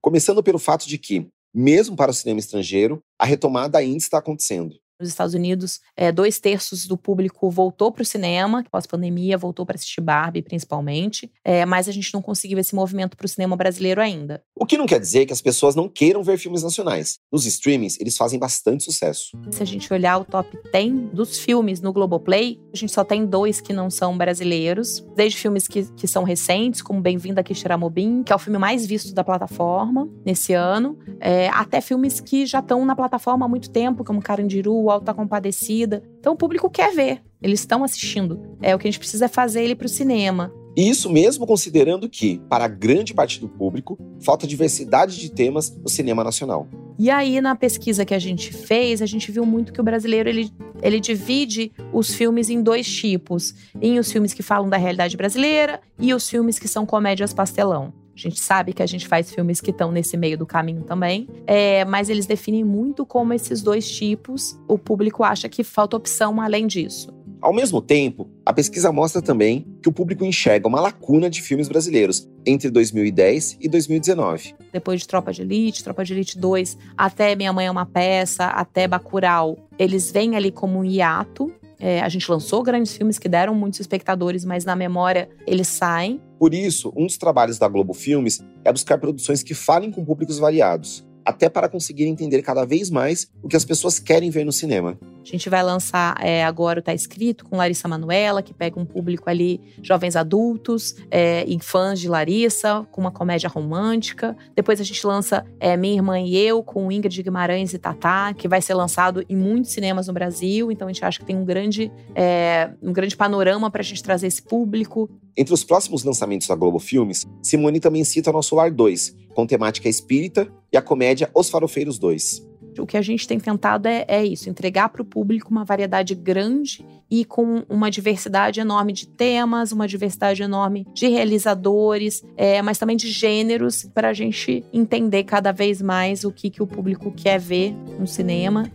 Começando 0.00 0.44
pelo 0.44 0.60
fato 0.60 0.86
de 0.86 0.96
que, 0.96 1.26
mesmo 1.52 1.96
para 1.96 2.12
o 2.12 2.14
cinema 2.14 2.38
estrangeiro, 2.38 3.02
a 3.18 3.26
retomada 3.26 3.78
ainda 3.78 3.96
está 3.96 4.18
acontecendo. 4.18 4.76
Nos 4.98 5.10
Estados 5.10 5.34
Unidos, 5.34 5.80
é, 5.94 6.10
dois 6.10 6.40
terços 6.40 6.86
do 6.86 6.96
público 6.96 7.50
voltou 7.50 7.92
para 7.92 8.02
o 8.02 8.04
cinema, 8.04 8.64
pós-pandemia, 8.70 9.36
voltou 9.36 9.66
para 9.66 9.76
assistir 9.76 10.00
Barbie, 10.00 10.40
principalmente. 10.40 11.30
É, 11.44 11.66
mas 11.66 11.86
a 11.86 11.92
gente 11.92 12.12
não 12.14 12.22
conseguiu 12.22 12.58
esse 12.58 12.74
movimento 12.74 13.14
para 13.14 13.26
o 13.26 13.28
cinema 13.28 13.54
brasileiro 13.56 14.00
ainda. 14.00 14.42
O 14.58 14.64
que 14.64 14.78
não 14.78 14.86
quer 14.86 14.98
dizer 14.98 15.26
que 15.26 15.34
as 15.34 15.42
pessoas 15.42 15.74
não 15.74 15.86
queiram 15.86 16.22
ver 16.22 16.38
filmes 16.38 16.62
nacionais. 16.62 17.18
Nos 17.30 17.44
streamings, 17.44 18.00
eles 18.00 18.16
fazem 18.16 18.38
bastante 18.38 18.84
sucesso. 18.84 19.36
Se 19.50 19.62
a 19.62 19.66
gente 19.66 19.92
olhar 19.92 20.16
o 20.16 20.24
top 20.24 20.48
10 20.72 21.12
dos 21.12 21.38
filmes 21.38 21.82
no 21.82 21.92
Globoplay, 21.92 22.58
a 22.72 22.76
gente 22.76 22.92
só 22.92 23.04
tem 23.04 23.26
dois 23.26 23.60
que 23.60 23.74
não 23.74 23.90
são 23.90 24.16
brasileiros. 24.16 25.04
Desde 25.14 25.38
filmes 25.38 25.68
que, 25.68 25.84
que 25.92 26.08
são 26.08 26.24
recentes, 26.24 26.80
como 26.80 27.02
Bem-vindo 27.02 27.38
a 27.38 27.42
Kishiramobim, 27.42 28.22
que 28.22 28.32
é 28.32 28.36
o 28.36 28.38
filme 28.38 28.58
mais 28.58 28.86
visto 28.86 29.12
da 29.12 29.22
plataforma 29.22 30.08
nesse 30.24 30.54
ano, 30.54 30.98
é, 31.20 31.48
até 31.48 31.82
filmes 31.82 32.18
que 32.18 32.46
já 32.46 32.60
estão 32.60 32.84
na 32.84 32.96
plataforma 32.96 33.44
há 33.44 33.48
muito 33.48 33.70
tempo, 33.70 34.02
como 34.02 34.22
Carandiru, 34.22 34.85
o 34.86 34.90
Alta 34.90 35.12
Compadecida. 35.12 36.02
Então 36.18 36.32
o 36.32 36.36
público 36.36 36.70
quer 36.70 36.94
ver, 36.94 37.22
eles 37.42 37.60
estão 37.60 37.84
assistindo. 37.84 38.56
É 38.62 38.74
o 38.74 38.78
que 38.78 38.86
a 38.86 38.90
gente 38.90 38.98
precisa 38.98 39.28
fazer 39.28 39.62
ele 39.62 39.74
para 39.74 39.86
o 39.86 39.90
cinema. 39.90 40.52
E 40.76 40.88
isso 40.88 41.10
mesmo 41.10 41.46
considerando 41.46 42.08
que, 42.08 42.38
para 42.50 42.68
grande 42.68 43.14
parte 43.14 43.40
do 43.40 43.48
público, 43.48 43.98
falta 44.20 44.46
diversidade 44.46 45.18
de 45.18 45.30
temas 45.30 45.74
no 45.74 45.88
cinema 45.88 46.22
nacional. 46.22 46.68
E 46.98 47.10
aí, 47.10 47.40
na 47.40 47.56
pesquisa 47.56 48.04
que 48.04 48.14
a 48.14 48.18
gente 48.18 48.52
fez, 48.52 49.00
a 49.00 49.06
gente 49.06 49.32
viu 49.32 49.46
muito 49.46 49.72
que 49.72 49.80
o 49.80 49.84
brasileiro 49.84 50.28
ele, 50.28 50.50
ele 50.82 51.00
divide 51.00 51.72
os 51.92 52.14
filmes 52.14 52.50
em 52.50 52.62
dois 52.62 52.86
tipos: 52.86 53.54
em 53.80 53.98
os 53.98 54.12
filmes 54.12 54.34
que 54.34 54.42
falam 54.42 54.68
da 54.68 54.76
realidade 54.76 55.16
brasileira 55.16 55.80
e 55.98 56.12
os 56.12 56.28
filmes 56.28 56.58
que 56.58 56.68
são 56.68 56.84
comédias 56.84 57.32
pastelão. 57.32 57.92
A 58.16 58.18
gente 58.18 58.40
sabe 58.40 58.72
que 58.72 58.82
a 58.82 58.86
gente 58.86 59.06
faz 59.06 59.30
filmes 59.30 59.60
que 59.60 59.70
estão 59.70 59.92
nesse 59.92 60.16
meio 60.16 60.38
do 60.38 60.46
caminho 60.46 60.82
também, 60.82 61.28
é, 61.46 61.84
mas 61.84 62.08
eles 62.08 62.24
definem 62.24 62.64
muito 62.64 63.04
como 63.04 63.34
esses 63.34 63.60
dois 63.60 63.86
tipos. 63.90 64.58
O 64.66 64.78
público 64.78 65.22
acha 65.22 65.50
que 65.50 65.62
falta 65.62 65.98
opção 65.98 66.40
além 66.40 66.66
disso. 66.66 67.14
Ao 67.42 67.52
mesmo 67.52 67.82
tempo, 67.82 68.30
a 68.44 68.54
pesquisa 68.54 68.90
mostra 68.90 69.20
também 69.20 69.66
que 69.82 69.88
o 69.90 69.92
público 69.92 70.24
enxerga 70.24 70.66
uma 70.66 70.80
lacuna 70.80 71.28
de 71.28 71.42
filmes 71.42 71.68
brasileiros 71.68 72.26
entre 72.46 72.70
2010 72.70 73.58
e 73.60 73.68
2019. 73.68 74.54
Depois 74.72 75.00
de 75.00 75.06
Tropa 75.06 75.30
de 75.30 75.42
Elite, 75.42 75.84
Tropa 75.84 76.02
de 76.02 76.14
Elite 76.14 76.38
2, 76.38 76.78
até 76.96 77.36
Minha 77.36 77.52
Mãe 77.52 77.66
é 77.66 77.70
uma 77.70 77.84
Peça, 77.84 78.46
até 78.46 78.88
Bacurau, 78.88 79.58
eles 79.78 80.10
vêm 80.10 80.36
ali 80.36 80.50
como 80.50 80.78
um 80.78 80.84
hiato 80.84 81.52
é, 81.78 82.00
a 82.00 82.08
gente 82.08 82.30
lançou 82.30 82.62
grandes 82.62 82.96
filmes 82.96 83.18
que 83.18 83.28
deram 83.28 83.54
muitos 83.54 83.80
espectadores, 83.80 84.44
mas 84.44 84.64
na 84.64 84.74
memória 84.74 85.28
eles 85.46 85.68
saem. 85.68 86.20
Por 86.38 86.54
isso, 86.54 86.92
um 86.96 87.06
dos 87.06 87.16
trabalhos 87.16 87.58
da 87.58 87.68
Globo 87.68 87.94
Filmes 87.94 88.42
é 88.64 88.72
buscar 88.72 88.98
produções 88.98 89.42
que 89.42 89.54
falem 89.54 89.90
com 89.90 90.04
públicos 90.04 90.38
variados 90.38 91.06
até 91.26 91.48
para 91.48 91.68
conseguir 91.68 92.06
entender 92.06 92.40
cada 92.40 92.64
vez 92.64 92.88
mais 92.88 93.28
o 93.42 93.48
que 93.48 93.56
as 93.56 93.64
pessoas 93.64 93.98
querem 93.98 94.30
ver 94.30 94.44
no 94.44 94.52
cinema. 94.52 94.96
A 95.26 95.32
gente 95.32 95.50
vai 95.50 95.62
lançar 95.62 96.16
é, 96.20 96.44
agora 96.44 96.78
o 96.78 96.82
Tá 96.82 96.94
Escrito 96.94 97.44
com 97.44 97.56
Larissa 97.56 97.88
Manuela, 97.88 98.42
que 98.42 98.54
pega 98.54 98.78
um 98.78 98.84
público 98.84 99.28
ali, 99.28 99.60
jovens 99.82 100.14
adultos 100.14 100.94
é, 101.10 101.44
e 101.48 101.58
fãs 101.60 101.98
de 101.98 102.08
Larissa, 102.08 102.86
com 102.92 103.00
uma 103.00 103.10
comédia 103.10 103.48
romântica. 103.48 104.36
Depois 104.54 104.80
a 104.80 104.84
gente 104.84 105.04
lança 105.04 105.44
é, 105.58 105.76
Minha 105.76 105.94
Irmã 105.96 106.20
e 106.20 106.36
Eu, 106.36 106.62
com 106.62 106.92
Ingrid 106.92 107.24
Guimarães 107.24 107.74
e 107.74 107.78
Tatá, 107.78 108.32
que 108.34 108.46
vai 108.46 108.62
ser 108.62 108.74
lançado 108.74 109.24
em 109.28 109.36
muitos 109.36 109.72
cinemas 109.72 110.06
no 110.06 110.12
Brasil. 110.12 110.70
Então 110.70 110.86
a 110.86 110.92
gente 110.92 111.04
acha 111.04 111.18
que 111.18 111.24
tem 111.24 111.36
um 111.36 111.44
grande, 111.44 111.90
é, 112.14 112.70
um 112.80 112.92
grande 112.92 113.16
panorama 113.16 113.68
para 113.68 113.80
a 113.80 113.84
gente 113.84 114.02
trazer 114.04 114.28
esse 114.28 114.42
público. 114.42 115.10
Entre 115.36 115.52
os 115.52 115.64
próximos 115.64 116.04
lançamentos 116.04 116.46
da 116.46 116.54
Globo 116.54 116.78
Filmes, 116.78 117.26
Simone 117.42 117.80
também 117.80 118.04
cita 118.04 118.30
Nosso 118.30 118.54
Lar 118.54 118.72
2, 118.72 119.16
com 119.34 119.44
temática 119.44 119.88
espírita, 119.88 120.48
e 120.72 120.76
a 120.76 120.82
comédia 120.82 121.30
Os 121.34 121.50
Farofeiros 121.50 121.98
2. 121.98 122.46
O 122.78 122.86
que 122.86 122.96
a 122.96 123.02
gente 123.02 123.26
tem 123.26 123.38
tentado 123.38 123.88
é, 123.88 124.04
é 124.08 124.24
isso: 124.24 124.48
entregar 124.48 124.88
para 124.88 125.02
o 125.02 125.04
público 125.04 125.50
uma 125.50 125.64
variedade 125.64 126.14
grande 126.14 126.84
e 127.10 127.24
com 127.24 127.64
uma 127.68 127.90
diversidade 127.90 128.60
enorme 128.60 128.92
de 128.92 129.06
temas, 129.06 129.72
uma 129.72 129.86
diversidade 129.86 130.42
enorme 130.42 130.86
de 130.92 131.08
realizadores, 131.08 132.24
é, 132.36 132.60
mas 132.62 132.78
também 132.78 132.96
de 132.96 133.10
gêneros, 133.10 133.84
para 133.94 134.08
a 134.08 134.12
gente 134.12 134.64
entender 134.72 135.24
cada 135.24 135.52
vez 135.52 135.80
mais 135.80 136.24
o 136.24 136.32
que, 136.32 136.50
que 136.50 136.62
o 136.62 136.66
público 136.66 137.12
quer 137.12 137.38
ver 137.38 137.72
no 137.98 138.06
cinema. 138.06 138.70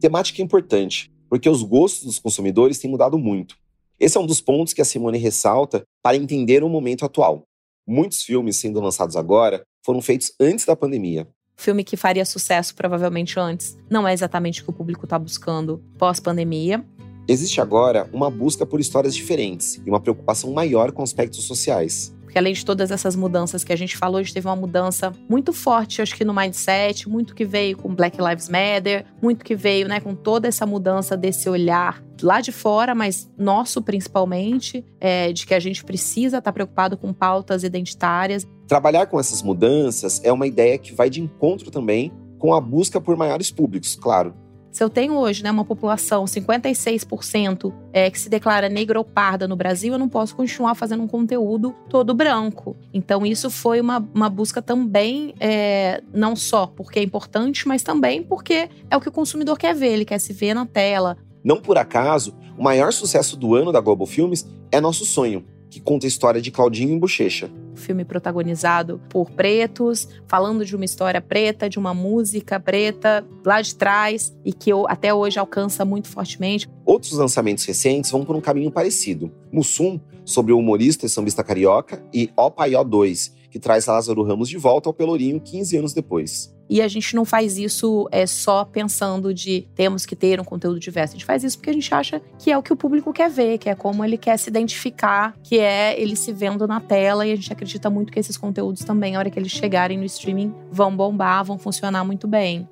Temática 0.00 0.40
importante, 0.40 1.10
porque 1.28 1.48
os 1.48 1.62
gostos 1.62 2.04
dos 2.04 2.18
consumidores 2.18 2.78
têm 2.78 2.90
mudado 2.90 3.18
muito. 3.18 3.56
Esse 3.98 4.18
é 4.18 4.20
um 4.20 4.26
dos 4.26 4.40
pontos 4.40 4.74
que 4.74 4.82
a 4.82 4.84
Simone 4.84 5.18
ressalta 5.18 5.82
para 6.02 6.16
entender 6.16 6.62
o 6.62 6.68
momento 6.68 7.04
atual. 7.04 7.44
Muitos 7.86 8.22
filmes 8.22 8.56
sendo 8.56 8.80
lançados 8.80 9.16
agora 9.16 9.64
foram 9.86 10.02
feitos 10.02 10.32
antes 10.40 10.64
da 10.64 10.74
pandemia. 10.74 11.28
Filme 11.56 11.84
que 11.84 11.96
faria 11.96 12.24
sucesso 12.24 12.74
provavelmente 12.74 13.38
antes. 13.38 13.78
Não 13.88 14.06
é 14.06 14.12
exatamente 14.12 14.60
o 14.60 14.64
que 14.64 14.70
o 14.70 14.72
público 14.72 15.06
está 15.06 15.16
buscando 15.16 15.80
pós-pandemia. 15.96 16.84
Existe 17.28 17.60
agora 17.60 18.10
uma 18.12 18.28
busca 18.28 18.66
por 18.66 18.80
histórias 18.80 19.14
diferentes 19.14 19.80
e 19.86 19.88
uma 19.88 20.00
preocupação 20.00 20.52
maior 20.52 20.90
com 20.90 21.04
aspectos 21.04 21.44
sociais. 21.44 22.12
Porque 22.36 22.40
além 22.40 22.52
de 22.52 22.66
todas 22.66 22.90
essas 22.90 23.16
mudanças 23.16 23.64
que 23.64 23.72
a 23.72 23.76
gente 23.76 23.96
falou, 23.96 24.18
a 24.18 24.22
gente 24.22 24.34
teve 24.34 24.46
uma 24.46 24.54
mudança 24.54 25.10
muito 25.26 25.54
forte, 25.54 26.02
acho 26.02 26.14
que 26.14 26.22
no 26.22 26.34
mindset, 26.34 27.08
muito 27.08 27.34
que 27.34 27.46
veio 27.46 27.78
com 27.78 27.94
Black 27.94 28.18
Lives 28.20 28.46
Matter, 28.50 29.06
muito 29.22 29.42
que 29.42 29.56
veio, 29.56 29.88
né, 29.88 30.00
com 30.00 30.14
toda 30.14 30.46
essa 30.46 30.66
mudança 30.66 31.16
desse 31.16 31.48
olhar 31.48 32.04
lá 32.20 32.42
de 32.42 32.52
fora, 32.52 32.94
mas 32.94 33.26
nosso 33.38 33.80
principalmente, 33.80 34.84
é, 35.00 35.32
de 35.32 35.46
que 35.46 35.54
a 35.54 35.58
gente 35.58 35.82
precisa 35.82 36.36
estar 36.36 36.50
tá 36.50 36.52
preocupado 36.52 36.98
com 36.98 37.10
pautas 37.10 37.64
identitárias. 37.64 38.46
Trabalhar 38.68 39.06
com 39.06 39.18
essas 39.18 39.40
mudanças 39.40 40.20
é 40.22 40.30
uma 40.30 40.46
ideia 40.46 40.76
que 40.76 40.92
vai 40.92 41.08
de 41.08 41.22
encontro 41.22 41.70
também 41.70 42.12
com 42.38 42.52
a 42.52 42.60
busca 42.60 43.00
por 43.00 43.16
maiores 43.16 43.50
públicos, 43.50 43.96
claro. 43.96 44.34
Se 44.76 44.84
eu 44.84 44.90
tenho 44.90 45.14
hoje 45.14 45.42
né, 45.42 45.50
uma 45.50 45.64
população 45.64 46.26
56% 46.26 47.72
é, 47.94 48.10
que 48.10 48.20
se 48.20 48.28
declara 48.28 48.68
negra 48.68 48.98
ou 48.98 49.04
parda 49.06 49.48
no 49.48 49.56
Brasil, 49.56 49.94
eu 49.94 49.98
não 49.98 50.06
posso 50.06 50.36
continuar 50.36 50.74
fazendo 50.74 51.02
um 51.02 51.08
conteúdo 51.08 51.74
todo 51.88 52.12
branco. 52.12 52.76
Então, 52.92 53.24
isso 53.24 53.48
foi 53.48 53.80
uma, 53.80 54.06
uma 54.14 54.28
busca 54.28 54.60
também, 54.60 55.34
é, 55.40 56.02
não 56.12 56.36
só 56.36 56.66
porque 56.66 56.98
é 56.98 57.02
importante, 57.02 57.66
mas 57.66 57.82
também 57.82 58.22
porque 58.22 58.68
é 58.90 58.94
o 58.94 59.00
que 59.00 59.08
o 59.08 59.12
consumidor 59.12 59.56
quer 59.56 59.74
ver. 59.74 59.94
Ele 59.94 60.04
quer 60.04 60.18
se 60.18 60.34
ver 60.34 60.52
na 60.52 60.66
tela. 60.66 61.16
Não 61.42 61.56
por 61.56 61.78
acaso, 61.78 62.34
o 62.58 62.62
maior 62.62 62.92
sucesso 62.92 63.34
do 63.34 63.54
ano 63.54 63.72
da 63.72 63.80
Globo 63.80 64.04
Filmes 64.04 64.46
é 64.70 64.78
Nosso 64.78 65.06
Sonho, 65.06 65.42
que 65.70 65.80
conta 65.80 66.06
a 66.06 66.08
história 66.08 66.42
de 66.42 66.50
Claudinho 66.50 66.92
em 66.92 66.98
Bochecha. 66.98 67.50
Filme 67.76 68.04
protagonizado 68.04 69.00
por 69.08 69.30
pretos, 69.30 70.08
falando 70.26 70.64
de 70.64 70.74
uma 70.74 70.84
história 70.84 71.20
preta, 71.20 71.68
de 71.68 71.78
uma 71.78 71.94
música 71.94 72.58
preta 72.58 73.24
lá 73.44 73.60
de 73.60 73.74
trás 73.74 74.34
e 74.44 74.52
que 74.52 74.70
até 74.88 75.14
hoje 75.14 75.38
alcança 75.38 75.84
muito 75.84 76.08
fortemente. 76.08 76.68
Outros 76.84 77.12
lançamentos 77.12 77.64
recentes 77.64 78.10
vão 78.10 78.24
por 78.24 78.34
um 78.34 78.40
caminho 78.40 78.70
parecido. 78.70 79.30
Mussum, 79.52 80.00
sobre 80.24 80.52
o 80.52 80.58
humorista 80.58 81.06
e 81.06 81.08
sambista 81.08 81.44
carioca, 81.44 82.02
e 82.12 82.30
Ó 82.36 82.50
Paió 82.50 82.82
2, 82.82 83.32
que 83.50 83.58
traz 83.60 83.86
Lázaro 83.86 84.24
Ramos 84.24 84.48
de 84.48 84.56
volta 84.56 84.88
ao 84.88 84.94
Pelourinho 84.94 85.40
15 85.40 85.76
anos 85.76 85.92
depois. 85.92 86.55
E 86.68 86.82
a 86.82 86.88
gente 86.88 87.14
não 87.14 87.24
faz 87.24 87.58
isso 87.58 88.08
é, 88.10 88.26
só 88.26 88.64
pensando 88.64 89.32
de 89.32 89.68
temos 89.74 90.04
que 90.04 90.16
ter 90.16 90.40
um 90.40 90.44
conteúdo 90.44 90.80
diverso. 90.80 91.14
A 91.14 91.16
gente 91.16 91.24
faz 91.24 91.44
isso 91.44 91.56
porque 91.58 91.70
a 91.70 91.72
gente 91.72 91.94
acha 91.94 92.20
que 92.38 92.50
é 92.50 92.58
o 92.58 92.62
que 92.62 92.72
o 92.72 92.76
público 92.76 93.12
quer 93.12 93.30
ver, 93.30 93.58
que 93.58 93.68
é 93.68 93.74
como 93.74 94.04
ele 94.04 94.18
quer 94.18 94.36
se 94.36 94.50
identificar, 94.50 95.36
que 95.42 95.58
é 95.58 96.00
ele 96.00 96.16
se 96.16 96.32
vendo 96.32 96.66
na 96.66 96.80
tela. 96.80 97.26
E 97.26 97.32
a 97.32 97.36
gente 97.36 97.52
acredita 97.52 97.88
muito 97.88 98.12
que 98.12 98.18
esses 98.18 98.36
conteúdos 98.36 98.82
também, 98.84 99.12
na 99.12 99.20
hora 99.20 99.30
que 99.30 99.38
eles 99.38 99.52
chegarem 99.52 99.96
no 99.96 100.04
streaming, 100.04 100.52
vão 100.70 100.96
bombar, 100.96 101.44
vão 101.44 101.58
funcionar 101.58 102.04
muito 102.04 102.26
bem. 102.26 102.68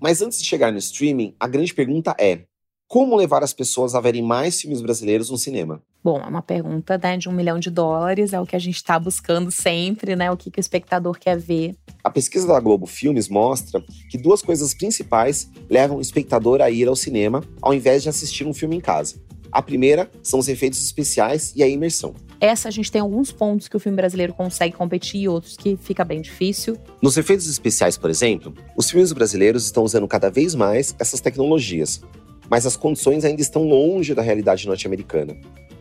Mas 0.00 0.22
antes 0.22 0.38
de 0.38 0.46
chegar 0.46 0.70
no 0.70 0.78
streaming, 0.78 1.34
a 1.40 1.48
grande 1.48 1.74
pergunta 1.74 2.14
é: 2.18 2.42
como 2.88 3.14
levar 3.14 3.44
as 3.44 3.52
pessoas 3.52 3.94
a 3.94 4.00
verem 4.00 4.22
mais 4.22 4.58
filmes 4.58 4.80
brasileiros 4.80 5.28
no 5.28 5.36
cinema? 5.36 5.82
Bom, 6.02 6.18
é 6.18 6.26
uma 6.26 6.40
pergunta 6.40 6.96
né, 6.96 7.18
de 7.18 7.28
um 7.28 7.32
milhão 7.32 7.58
de 7.58 7.68
dólares, 7.68 8.32
é 8.32 8.40
o 8.40 8.46
que 8.46 8.56
a 8.56 8.58
gente 8.58 8.76
está 8.76 8.98
buscando 8.98 9.50
sempre, 9.50 10.16
né? 10.16 10.30
O 10.30 10.36
que, 10.38 10.50
que 10.50 10.58
o 10.58 10.60
espectador 10.60 11.18
quer 11.18 11.38
ver. 11.38 11.76
A 12.02 12.08
pesquisa 12.08 12.48
da 12.48 12.58
Globo 12.58 12.86
Filmes 12.86 13.28
mostra 13.28 13.84
que 14.08 14.16
duas 14.16 14.40
coisas 14.40 14.72
principais 14.72 15.50
levam 15.68 15.98
o 15.98 16.00
espectador 16.00 16.62
a 16.62 16.70
ir 16.70 16.88
ao 16.88 16.96
cinema 16.96 17.44
ao 17.60 17.74
invés 17.74 18.02
de 18.02 18.08
assistir 18.08 18.46
um 18.46 18.54
filme 18.54 18.76
em 18.76 18.80
casa. 18.80 19.16
A 19.52 19.60
primeira 19.60 20.10
são 20.22 20.38
os 20.38 20.48
efeitos 20.48 20.82
especiais 20.82 21.52
e 21.54 21.62
a 21.62 21.68
imersão. 21.68 22.14
Essa 22.40 22.68
a 22.68 22.70
gente 22.70 22.92
tem 22.92 23.00
alguns 23.00 23.32
pontos 23.32 23.66
que 23.66 23.76
o 23.76 23.80
filme 23.80 23.96
brasileiro 23.96 24.32
consegue 24.32 24.76
competir 24.76 25.22
e 25.22 25.28
outros 25.28 25.56
que 25.56 25.76
fica 25.76 26.04
bem 26.04 26.20
difícil. 26.20 26.76
Nos 27.02 27.16
efeitos 27.16 27.48
especiais, 27.48 27.98
por 27.98 28.10
exemplo, 28.10 28.54
os 28.76 28.88
filmes 28.88 29.12
brasileiros 29.12 29.64
estão 29.64 29.82
usando 29.82 30.06
cada 30.06 30.30
vez 30.30 30.54
mais 30.54 30.94
essas 31.00 31.20
tecnologias, 31.20 32.00
mas 32.48 32.66
as 32.66 32.76
condições 32.76 33.24
ainda 33.24 33.40
estão 33.40 33.64
longe 33.64 34.14
da 34.14 34.22
realidade 34.22 34.66
norte-americana. 34.66 35.36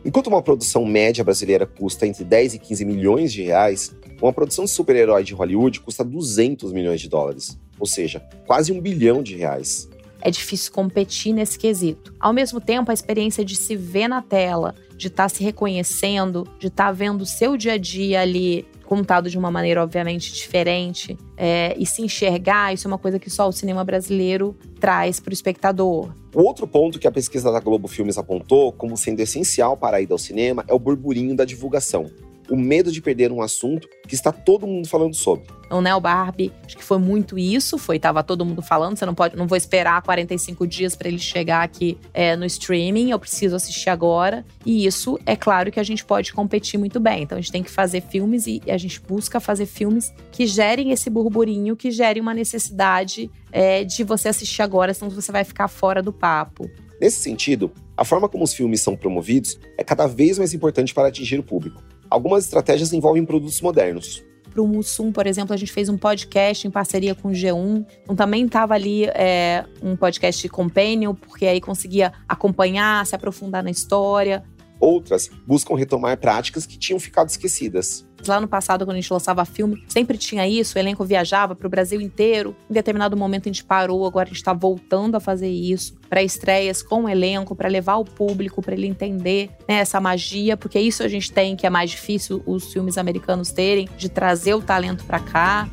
Enquanto 0.05 0.27
uma 0.27 0.41
produção 0.41 0.86
média 0.86 1.24
brasileira 1.24 1.65
custa 1.65 2.07
entre 2.07 2.24
10 2.24 2.55
e 2.55 2.59
15 2.59 2.86
milhões 2.86 3.33
de 3.33 3.43
reais, 3.43 3.93
uma 4.21 4.31
produção 4.31 4.65
de 4.65 4.71
super-herói 4.71 5.24
de 5.24 5.33
Hollywood 5.33 5.81
custa 5.81 6.03
200 6.03 6.71
milhões 6.71 7.01
de 7.01 7.09
dólares, 7.09 7.59
ou 7.79 7.86
seja, 7.86 8.25
quase 8.45 8.71
um 8.71 8.79
bilhão 8.79 9.21
de 9.21 9.36
reais. 9.36 9.89
É 10.21 10.31
difícil 10.31 10.71
competir 10.71 11.33
nesse 11.33 11.59
quesito. 11.59 12.13
Ao 12.19 12.33
mesmo 12.33 12.59
tempo, 12.59 12.89
a 12.89 12.93
experiência 12.93 13.45
de 13.45 13.55
se 13.55 13.75
ver 13.75 14.07
na 14.07 14.21
tela, 14.21 14.74
de 14.95 15.07
estar 15.07 15.24
tá 15.24 15.29
se 15.29 15.43
reconhecendo, 15.43 16.47
de 16.59 16.67
estar 16.67 16.86
tá 16.86 16.91
vendo 16.91 17.21
o 17.21 17.25
seu 17.25 17.55
dia 17.55 17.74
a 17.74 17.77
dia 17.77 18.21
ali 18.21 18.65
contado 18.86 19.29
de 19.29 19.38
uma 19.38 19.51
maneira, 19.51 19.83
obviamente, 19.83 20.33
diferente, 20.33 21.17
é, 21.36 21.75
e 21.77 21.86
se 21.86 22.01
enxergar, 22.01 22.74
isso 22.74 22.88
é 22.88 22.89
uma 22.89 22.97
coisa 22.97 23.19
que 23.19 23.29
só 23.29 23.47
o 23.47 23.51
cinema 23.51 23.83
brasileiro 23.83 24.55
traz 24.79 25.19
para 25.19 25.31
o 25.31 25.33
espectador. 25.33 26.13
O 26.38 26.44
outro 26.44 26.67
ponto 26.67 27.00
que 27.00 27.08
a 27.08 27.12
pesquisa 27.12 27.51
da 27.51 27.60
Globo 27.60 27.88
Filmes 27.88 28.15
apontou 28.15 28.72
como 28.72 28.96
sendo 28.96 29.20
essencial 29.22 29.75
para 29.75 29.98
a 29.98 30.01
ida 30.01 30.13
ao 30.13 30.20
cinema 30.20 30.63
é 30.67 30.74
o 30.74 30.77
burburinho 30.77 31.36
da 31.36 31.44
divulgação 31.44 32.12
o 32.49 32.55
medo 32.55 32.91
de 32.91 33.01
perder 33.01 33.31
um 33.31 33.41
assunto 33.41 33.87
que 34.07 34.15
está 34.15 34.31
todo 34.31 34.67
mundo 34.67 34.87
falando 34.87 35.13
sobre. 35.13 35.45
O 35.69 35.81
Neo 35.81 35.99
Barbie, 35.99 36.51
acho 36.65 36.77
que 36.77 36.83
foi 36.83 36.97
muito 36.97 37.37
isso, 37.37 37.77
foi 37.77 37.99
tava 37.99 38.23
todo 38.23 38.45
mundo 38.45 38.61
falando, 38.61 38.97
você 38.97 39.05
não 39.05 39.13
pode, 39.13 39.35
não 39.35 39.47
vou 39.47 39.57
esperar 39.57 40.01
45 40.01 40.65
dias 40.65 40.95
para 40.95 41.09
ele 41.09 41.19
chegar 41.19 41.61
aqui 41.61 41.97
é, 42.13 42.35
no 42.35 42.45
streaming, 42.45 43.11
eu 43.11 43.19
preciso 43.19 43.55
assistir 43.55 43.89
agora. 43.89 44.45
E 44.65 44.85
isso 44.85 45.19
é 45.25 45.35
claro 45.35 45.71
que 45.71 45.79
a 45.79 45.83
gente 45.83 46.05
pode 46.05 46.31
competir 46.31 46.79
muito 46.79 46.99
bem. 46.99 47.23
Então 47.23 47.37
a 47.37 47.41
gente 47.41 47.51
tem 47.51 47.63
que 47.63 47.71
fazer 47.71 48.01
filmes 48.01 48.47
e 48.47 48.61
a 48.67 48.77
gente 48.77 49.01
busca 49.01 49.39
fazer 49.39 49.65
filmes 49.65 50.13
que 50.31 50.45
gerem 50.45 50.91
esse 50.91 51.09
burburinho, 51.09 51.75
que 51.75 51.91
gerem 51.91 52.21
uma 52.21 52.33
necessidade 52.33 53.29
é, 53.51 53.83
de 53.83 54.03
você 54.03 54.29
assistir 54.29 54.61
agora, 54.61 54.93
senão 54.93 55.09
você 55.09 55.31
vai 55.31 55.43
ficar 55.43 55.67
fora 55.67 56.01
do 56.01 56.13
papo. 56.13 56.69
Nesse 56.99 57.21
sentido, 57.21 57.71
a 57.95 58.03
forma 58.03 58.29
como 58.29 58.43
os 58.43 58.53
filmes 58.53 58.81
são 58.81 58.95
promovidos 58.95 59.59
é 59.77 59.83
cada 59.83 60.07
vez 60.07 60.37
mais 60.37 60.53
importante 60.53 60.93
para 60.93 61.07
atingir 61.07 61.39
o 61.39 61.43
público. 61.43 61.83
Algumas 62.09 62.45
estratégias 62.45 62.93
envolvem 62.93 63.25
produtos 63.25 63.61
modernos. 63.61 64.23
Para 64.49 64.61
o 64.61 64.67
Mussum, 64.67 65.11
por 65.11 65.27
exemplo, 65.27 65.53
a 65.53 65.57
gente 65.57 65.71
fez 65.71 65.89
um 65.89 65.97
podcast 65.97 66.67
em 66.67 66.71
parceria 66.71 67.13
com 67.13 67.27
o 67.27 67.31
G1. 67.31 67.85
Então 68.03 68.15
também 68.15 68.45
estava 68.45 68.73
ali 68.73 69.05
é, 69.05 69.65
um 69.83 69.95
podcast 69.95 70.47
companion, 70.49 71.13
porque 71.13 71.45
aí 71.45 71.61
conseguia 71.61 72.13
acompanhar, 72.27 73.05
se 73.05 73.13
aprofundar 73.13 73.63
na 73.63 73.69
história. 73.69 74.43
Outras 74.79 75.29
buscam 75.45 75.75
retomar 75.75 76.17
práticas 76.17 76.65
que 76.65 76.77
tinham 76.77 76.99
ficado 76.99 77.29
esquecidas. 77.29 78.06
Lá 78.25 78.41
no 78.41 78.47
passado, 78.47 78.86
quando 78.86 78.97
a 78.97 79.01
gente 79.01 79.12
lançava 79.12 79.45
filme, 79.45 79.83
sempre 79.88 80.17
tinha 80.17 80.47
isso, 80.47 80.77
o 80.77 80.80
elenco 80.80 81.06
viajava 81.06 81.56
para 81.56 81.67
o 81.67 81.69
Brasil 81.69 82.01
inteiro. 82.01 82.56
Em 82.69 82.73
determinado 82.73 83.15
momento 83.15 83.47
a 83.47 83.51
gente 83.51 83.63
parou, 83.63 84.06
agora 84.06 84.27
a 84.27 84.30
gente 84.30 84.38
está 84.38 84.53
voltando 84.53 85.15
a 85.15 85.19
fazer 85.19 85.49
isso 85.49 85.95
para 86.10 86.23
estreias 86.23 86.82
com 86.82 87.03
o 87.03 87.10
elenco, 87.10 87.56
para 87.56 87.69
levar 87.69 87.97
o 87.97 88.06
público, 88.06 88.62
para 88.62 88.73
ele 88.73 88.88
entender 88.88 89.49
né, 89.67 89.75
essa 89.75 89.99
magia, 89.99 90.58
porque 90.58 90.80
isso 90.80 91.03
a 91.03 91.08
gente 91.08 91.32
tem 91.32 91.56
que 91.56 91.65
é 91.65 91.69
mais 91.69 91.91
difícil 91.91 92.41
os 92.45 92.71
filmes 92.71 92.97
americanos 92.97 93.51
terem, 93.51 93.88
de 93.97 94.10
trazer 94.10 94.53
o 94.53 94.62
talento 94.62 95.06
para 95.06 95.19
cá. 95.19 95.69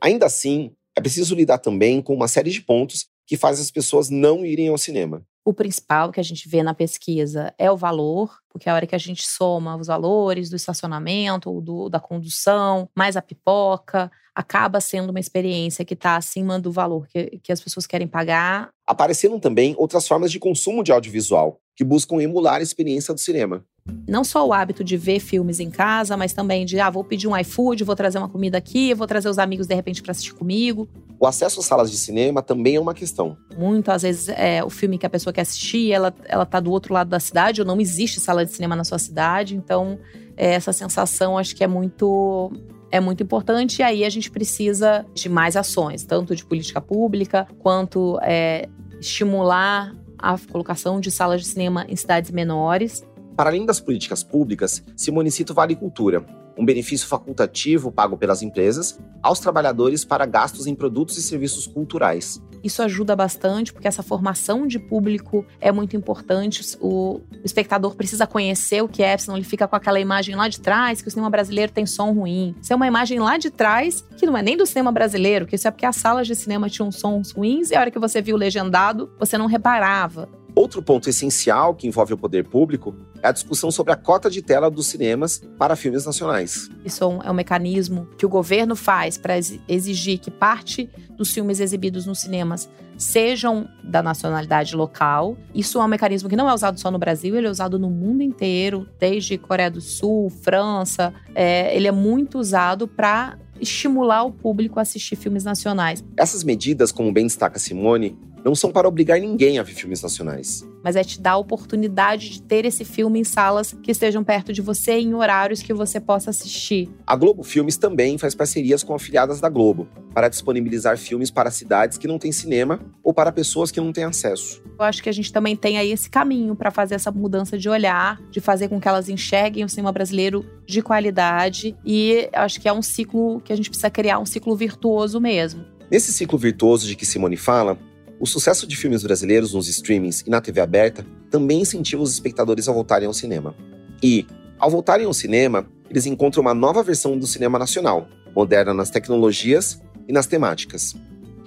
Ainda 0.00 0.26
assim, 0.26 0.72
é 0.96 1.00
preciso 1.00 1.34
lidar 1.34 1.58
também 1.58 2.00
com 2.00 2.14
uma 2.14 2.28
série 2.28 2.50
de 2.50 2.60
pontos 2.60 3.06
que 3.26 3.36
faz 3.36 3.60
as 3.60 3.70
pessoas 3.70 4.08
não 4.08 4.44
irem 4.44 4.68
ao 4.68 4.78
cinema. 4.78 5.22
O 5.46 5.54
principal 5.54 6.10
que 6.10 6.18
a 6.18 6.24
gente 6.24 6.48
vê 6.48 6.60
na 6.60 6.74
pesquisa 6.74 7.54
é 7.56 7.70
o 7.70 7.76
valor, 7.76 8.36
porque 8.50 8.68
a 8.68 8.74
hora 8.74 8.84
que 8.84 8.96
a 8.96 8.98
gente 8.98 9.24
soma 9.24 9.76
os 9.76 9.86
valores 9.86 10.50
do 10.50 10.56
estacionamento, 10.56 11.60
do, 11.60 11.88
da 11.88 12.00
condução, 12.00 12.88
mais 12.96 13.16
a 13.16 13.22
pipoca, 13.22 14.10
acaba 14.34 14.80
sendo 14.80 15.10
uma 15.10 15.20
experiência 15.20 15.84
que 15.84 15.94
está 15.94 16.16
acima 16.16 16.58
do 16.58 16.72
valor 16.72 17.06
que, 17.06 17.38
que 17.38 17.52
as 17.52 17.60
pessoas 17.60 17.86
querem 17.86 18.08
pagar. 18.08 18.70
Apareceram 18.84 19.38
também 19.38 19.76
outras 19.78 20.08
formas 20.08 20.32
de 20.32 20.40
consumo 20.40 20.82
de 20.82 20.90
audiovisual, 20.90 21.60
que 21.76 21.84
buscam 21.84 22.20
emular 22.20 22.56
a 22.56 22.62
experiência 22.62 23.14
do 23.14 23.20
cinema. 23.20 23.64
Não 24.08 24.22
só 24.22 24.46
o 24.46 24.52
hábito 24.52 24.84
de 24.84 24.96
ver 24.96 25.20
filmes 25.20 25.60
em 25.60 25.70
casa, 25.70 26.16
mas 26.16 26.32
também 26.32 26.64
de, 26.64 26.78
ah, 26.78 26.90
vou 26.90 27.04
pedir 27.04 27.28
um 27.28 27.36
iFood, 27.36 27.84
vou 27.84 27.96
trazer 27.96 28.18
uma 28.18 28.28
comida 28.28 28.58
aqui, 28.58 28.94
vou 28.94 29.06
trazer 29.06 29.28
os 29.28 29.38
amigos 29.38 29.66
de 29.66 29.74
repente 29.74 30.02
para 30.02 30.12
assistir 30.12 30.34
comigo. 30.34 30.88
O 31.18 31.26
acesso 31.26 31.60
às 31.60 31.66
salas 31.66 31.90
de 31.90 31.96
cinema 31.96 32.42
também 32.42 32.76
é 32.76 32.80
uma 32.80 32.94
questão. 32.94 33.36
Muito, 33.56 33.90
às 33.90 34.02
vezes, 34.02 34.28
é, 34.28 34.62
o 34.62 34.70
filme 34.70 34.98
que 34.98 35.06
a 35.06 35.10
pessoa 35.10 35.32
quer 35.32 35.40
assistir, 35.40 35.90
ela, 35.90 36.14
ela 36.24 36.44
tá 36.44 36.60
do 36.60 36.70
outro 36.70 36.92
lado 36.92 37.08
da 37.08 37.18
cidade, 37.18 37.60
ou 37.60 37.66
não 37.66 37.80
existe 37.80 38.20
sala 38.20 38.44
de 38.44 38.52
cinema 38.52 38.76
na 38.76 38.84
sua 38.84 38.98
cidade, 38.98 39.56
então 39.56 39.98
é, 40.36 40.54
essa 40.54 40.72
sensação 40.72 41.38
acho 41.38 41.56
que 41.56 41.64
é 41.64 41.66
muito 41.66 42.52
é 42.90 43.00
muito 43.00 43.22
importante 43.22 43.80
e 43.80 43.82
aí 43.82 44.04
a 44.04 44.08
gente 44.08 44.30
precisa 44.30 45.04
de 45.12 45.28
mais 45.28 45.56
ações, 45.56 46.04
tanto 46.04 46.36
de 46.36 46.44
política 46.44 46.80
pública 46.80 47.46
quanto 47.58 48.18
é, 48.22 48.68
estimular 49.00 49.92
a 50.18 50.38
colocação 50.50 51.00
de 51.00 51.10
salas 51.10 51.40
de 51.42 51.48
cinema 51.48 51.84
em 51.88 51.96
cidades 51.96 52.30
menores. 52.30 53.04
Para 53.36 53.50
além 53.50 53.66
das 53.66 53.78
políticas 53.78 54.22
públicas, 54.22 54.82
Simone 54.96 55.30
cita 55.30 55.52
o 55.52 55.54
Vale 55.54 55.76
Cultura, 55.76 56.24
um 56.56 56.64
benefício 56.64 57.06
facultativo 57.06 57.92
pago 57.92 58.16
pelas 58.16 58.40
empresas 58.40 58.98
aos 59.22 59.40
trabalhadores 59.40 60.06
para 60.06 60.24
gastos 60.24 60.66
em 60.66 60.74
produtos 60.74 61.18
e 61.18 61.22
serviços 61.22 61.66
culturais. 61.66 62.40
Isso 62.64 62.82
ajuda 62.82 63.14
bastante, 63.14 63.74
porque 63.74 63.86
essa 63.86 64.02
formação 64.02 64.66
de 64.66 64.78
público 64.78 65.44
é 65.60 65.70
muito 65.70 65.94
importante. 65.96 66.64
O 66.80 67.20
espectador 67.44 67.94
precisa 67.94 68.26
conhecer 68.26 68.82
o 68.82 68.88
que 68.88 69.02
é, 69.02 69.16
senão 69.18 69.36
ele 69.36 69.44
fica 69.44 69.68
com 69.68 69.76
aquela 69.76 70.00
imagem 70.00 70.34
lá 70.34 70.48
de 70.48 70.58
trás, 70.58 71.02
que 71.02 71.08
o 71.08 71.10
cinema 71.10 71.28
brasileiro 71.28 71.70
tem 71.70 71.84
som 71.84 72.12
ruim. 72.12 72.54
Isso 72.60 72.72
é 72.72 72.76
uma 72.76 72.86
imagem 72.86 73.18
lá 73.20 73.36
de 73.36 73.50
trás, 73.50 74.02
que 74.16 74.24
não 74.24 74.36
é 74.36 74.42
nem 74.42 74.56
do 74.56 74.64
cinema 74.64 74.90
brasileiro, 74.90 75.46
que 75.46 75.56
isso 75.56 75.68
é 75.68 75.70
porque 75.70 75.86
as 75.86 75.96
salas 75.96 76.26
de 76.26 76.34
cinema 76.34 76.70
tinham 76.70 76.90
sons 76.90 77.32
ruins 77.32 77.70
e 77.70 77.76
a 77.76 77.80
hora 77.80 77.90
que 77.90 77.98
você 77.98 78.22
viu 78.22 78.34
o 78.34 78.38
legendado, 78.38 79.10
você 79.18 79.36
não 79.36 79.46
reparava. 79.46 80.26
Outro 80.56 80.80
ponto 80.80 81.06
essencial 81.10 81.74
que 81.74 81.86
envolve 81.86 82.14
o 82.14 82.16
poder 82.16 82.48
público 82.48 82.96
é 83.22 83.28
a 83.28 83.32
discussão 83.32 83.70
sobre 83.70 83.92
a 83.92 83.96
cota 83.96 84.30
de 84.30 84.40
tela 84.40 84.70
dos 84.70 84.86
cinemas 84.86 85.42
para 85.58 85.76
filmes 85.76 86.06
nacionais. 86.06 86.70
Isso 86.82 87.04
é 87.22 87.30
um 87.30 87.34
mecanismo 87.34 88.08
que 88.16 88.24
o 88.24 88.28
governo 88.28 88.74
faz 88.74 89.18
para 89.18 89.34
exigir 89.68 90.18
que 90.18 90.30
parte 90.30 90.88
dos 91.14 91.30
filmes 91.30 91.60
exibidos 91.60 92.06
nos 92.06 92.20
cinemas 92.20 92.70
sejam 92.96 93.68
da 93.84 94.02
nacionalidade 94.02 94.74
local. 94.74 95.36
Isso 95.54 95.78
é 95.78 95.84
um 95.84 95.88
mecanismo 95.88 96.26
que 96.26 96.36
não 96.36 96.48
é 96.48 96.54
usado 96.54 96.80
só 96.80 96.90
no 96.90 96.98
Brasil, 96.98 97.36
ele 97.36 97.46
é 97.46 97.50
usado 97.50 97.78
no 97.78 97.90
mundo 97.90 98.22
inteiro, 98.22 98.88
desde 98.98 99.36
Coreia 99.36 99.70
do 99.70 99.82
Sul, 99.82 100.30
França. 100.30 101.12
É, 101.34 101.76
ele 101.76 101.86
é 101.86 101.92
muito 101.92 102.38
usado 102.38 102.88
para 102.88 103.36
estimular 103.60 104.24
o 104.24 104.32
público 104.32 104.78
a 104.78 104.82
assistir 104.82 105.16
filmes 105.16 105.44
nacionais. 105.44 106.02
Essas 106.16 106.42
medidas, 106.42 106.90
como 106.90 107.12
bem 107.12 107.26
destaca 107.26 107.58
Simone, 107.58 108.18
não 108.46 108.54
são 108.54 108.70
para 108.70 108.86
obrigar 108.86 109.18
ninguém 109.18 109.58
a 109.58 109.64
ver 109.64 109.74
filmes 109.74 110.00
nacionais. 110.00 110.64
Mas 110.84 110.94
é 110.94 111.02
te 111.02 111.20
dar 111.20 111.32
a 111.32 111.36
oportunidade 111.36 112.30
de 112.30 112.40
ter 112.40 112.64
esse 112.64 112.84
filme 112.84 113.18
em 113.18 113.24
salas 113.24 113.76
que 113.82 113.90
estejam 113.90 114.22
perto 114.22 114.52
de 114.52 114.62
você, 114.62 114.92
em 114.92 115.14
horários 115.14 115.62
que 115.62 115.74
você 115.74 115.98
possa 115.98 116.30
assistir. 116.30 116.88
A 117.04 117.16
Globo 117.16 117.42
Filmes 117.42 117.76
também 117.76 118.16
faz 118.16 118.36
parcerias 118.36 118.84
com 118.84 118.94
afiliadas 118.94 119.40
da 119.40 119.48
Globo 119.48 119.88
para 120.14 120.28
disponibilizar 120.28 120.96
filmes 120.96 121.28
para 121.28 121.50
cidades 121.50 121.98
que 121.98 122.06
não 122.06 122.20
têm 122.20 122.30
cinema 122.30 122.78
ou 123.02 123.12
para 123.12 123.32
pessoas 123.32 123.72
que 123.72 123.80
não 123.80 123.92
têm 123.92 124.04
acesso. 124.04 124.62
Eu 124.78 124.84
acho 124.84 125.02
que 125.02 125.08
a 125.08 125.12
gente 125.12 125.32
também 125.32 125.56
tem 125.56 125.76
aí 125.76 125.90
esse 125.90 126.08
caminho 126.08 126.54
para 126.54 126.70
fazer 126.70 126.94
essa 126.94 127.10
mudança 127.10 127.58
de 127.58 127.68
olhar, 127.68 128.22
de 128.30 128.40
fazer 128.40 128.68
com 128.68 128.80
que 128.80 128.86
elas 128.86 129.08
enxerguem 129.08 129.64
o 129.64 129.68
cinema 129.68 129.90
brasileiro 129.90 130.46
de 130.64 130.80
qualidade 130.82 131.76
e 131.84 132.28
acho 132.32 132.60
que 132.60 132.68
é 132.68 132.72
um 132.72 132.80
ciclo 132.80 133.40
que 133.40 133.52
a 133.52 133.56
gente 133.56 133.70
precisa 133.70 133.90
criar, 133.90 134.20
um 134.20 134.26
ciclo 134.26 134.54
virtuoso 134.54 135.20
mesmo. 135.20 135.64
Nesse 135.90 136.12
ciclo 136.12 136.38
virtuoso 136.38 136.86
de 136.86 136.94
que 136.94 137.04
Simone 137.04 137.36
fala, 137.36 137.76
o 138.18 138.26
sucesso 138.26 138.66
de 138.66 138.76
filmes 138.76 139.02
brasileiros 139.02 139.52
nos 139.52 139.68
streamings 139.68 140.22
e 140.26 140.30
na 140.30 140.40
TV 140.40 140.60
aberta 140.60 141.06
também 141.30 141.60
incentiva 141.60 142.02
os 142.02 142.12
espectadores 142.12 142.68
a 142.68 142.72
voltarem 142.72 143.06
ao 143.06 143.12
cinema. 143.12 143.54
E, 144.02 144.26
ao 144.58 144.70
voltarem 144.70 145.06
ao 145.06 145.12
cinema, 145.12 145.66
eles 145.90 146.06
encontram 146.06 146.42
uma 146.42 146.54
nova 146.54 146.82
versão 146.82 147.18
do 147.18 147.26
cinema 147.26 147.58
nacional, 147.58 148.08
moderna 148.34 148.72
nas 148.72 148.90
tecnologias 148.90 149.80
e 150.08 150.12
nas 150.12 150.26
temáticas. 150.26 150.94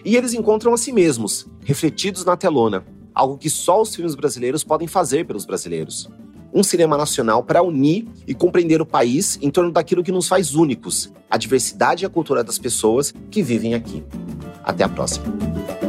E 0.05 0.15
eles 0.15 0.33
encontram 0.33 0.73
a 0.73 0.77
si 0.77 0.91
mesmos, 0.91 1.47
refletidos 1.63 2.23
na 2.23 2.37
telona, 2.37 2.85
algo 3.13 3.37
que 3.37 3.49
só 3.49 3.81
os 3.81 3.93
filmes 3.95 4.15
brasileiros 4.15 4.63
podem 4.63 4.87
fazer 4.87 5.25
pelos 5.25 5.45
brasileiros. 5.45 6.09
Um 6.53 6.63
cinema 6.63 6.97
nacional 6.97 7.43
para 7.43 7.61
unir 7.61 8.07
e 8.25 8.33
compreender 8.33 8.81
o 8.81 8.85
país 8.85 9.37
em 9.41 9.51
torno 9.51 9.71
daquilo 9.71 10.03
que 10.03 10.11
nos 10.11 10.27
faz 10.27 10.55
únicos, 10.55 11.11
a 11.29 11.37
diversidade 11.37 12.03
e 12.03 12.05
a 12.05 12.09
cultura 12.09 12.43
das 12.43 12.57
pessoas 12.57 13.13
que 13.29 13.43
vivem 13.43 13.75
aqui. 13.75 14.03
Até 14.63 14.83
a 14.83 14.89
próxima. 14.89 15.88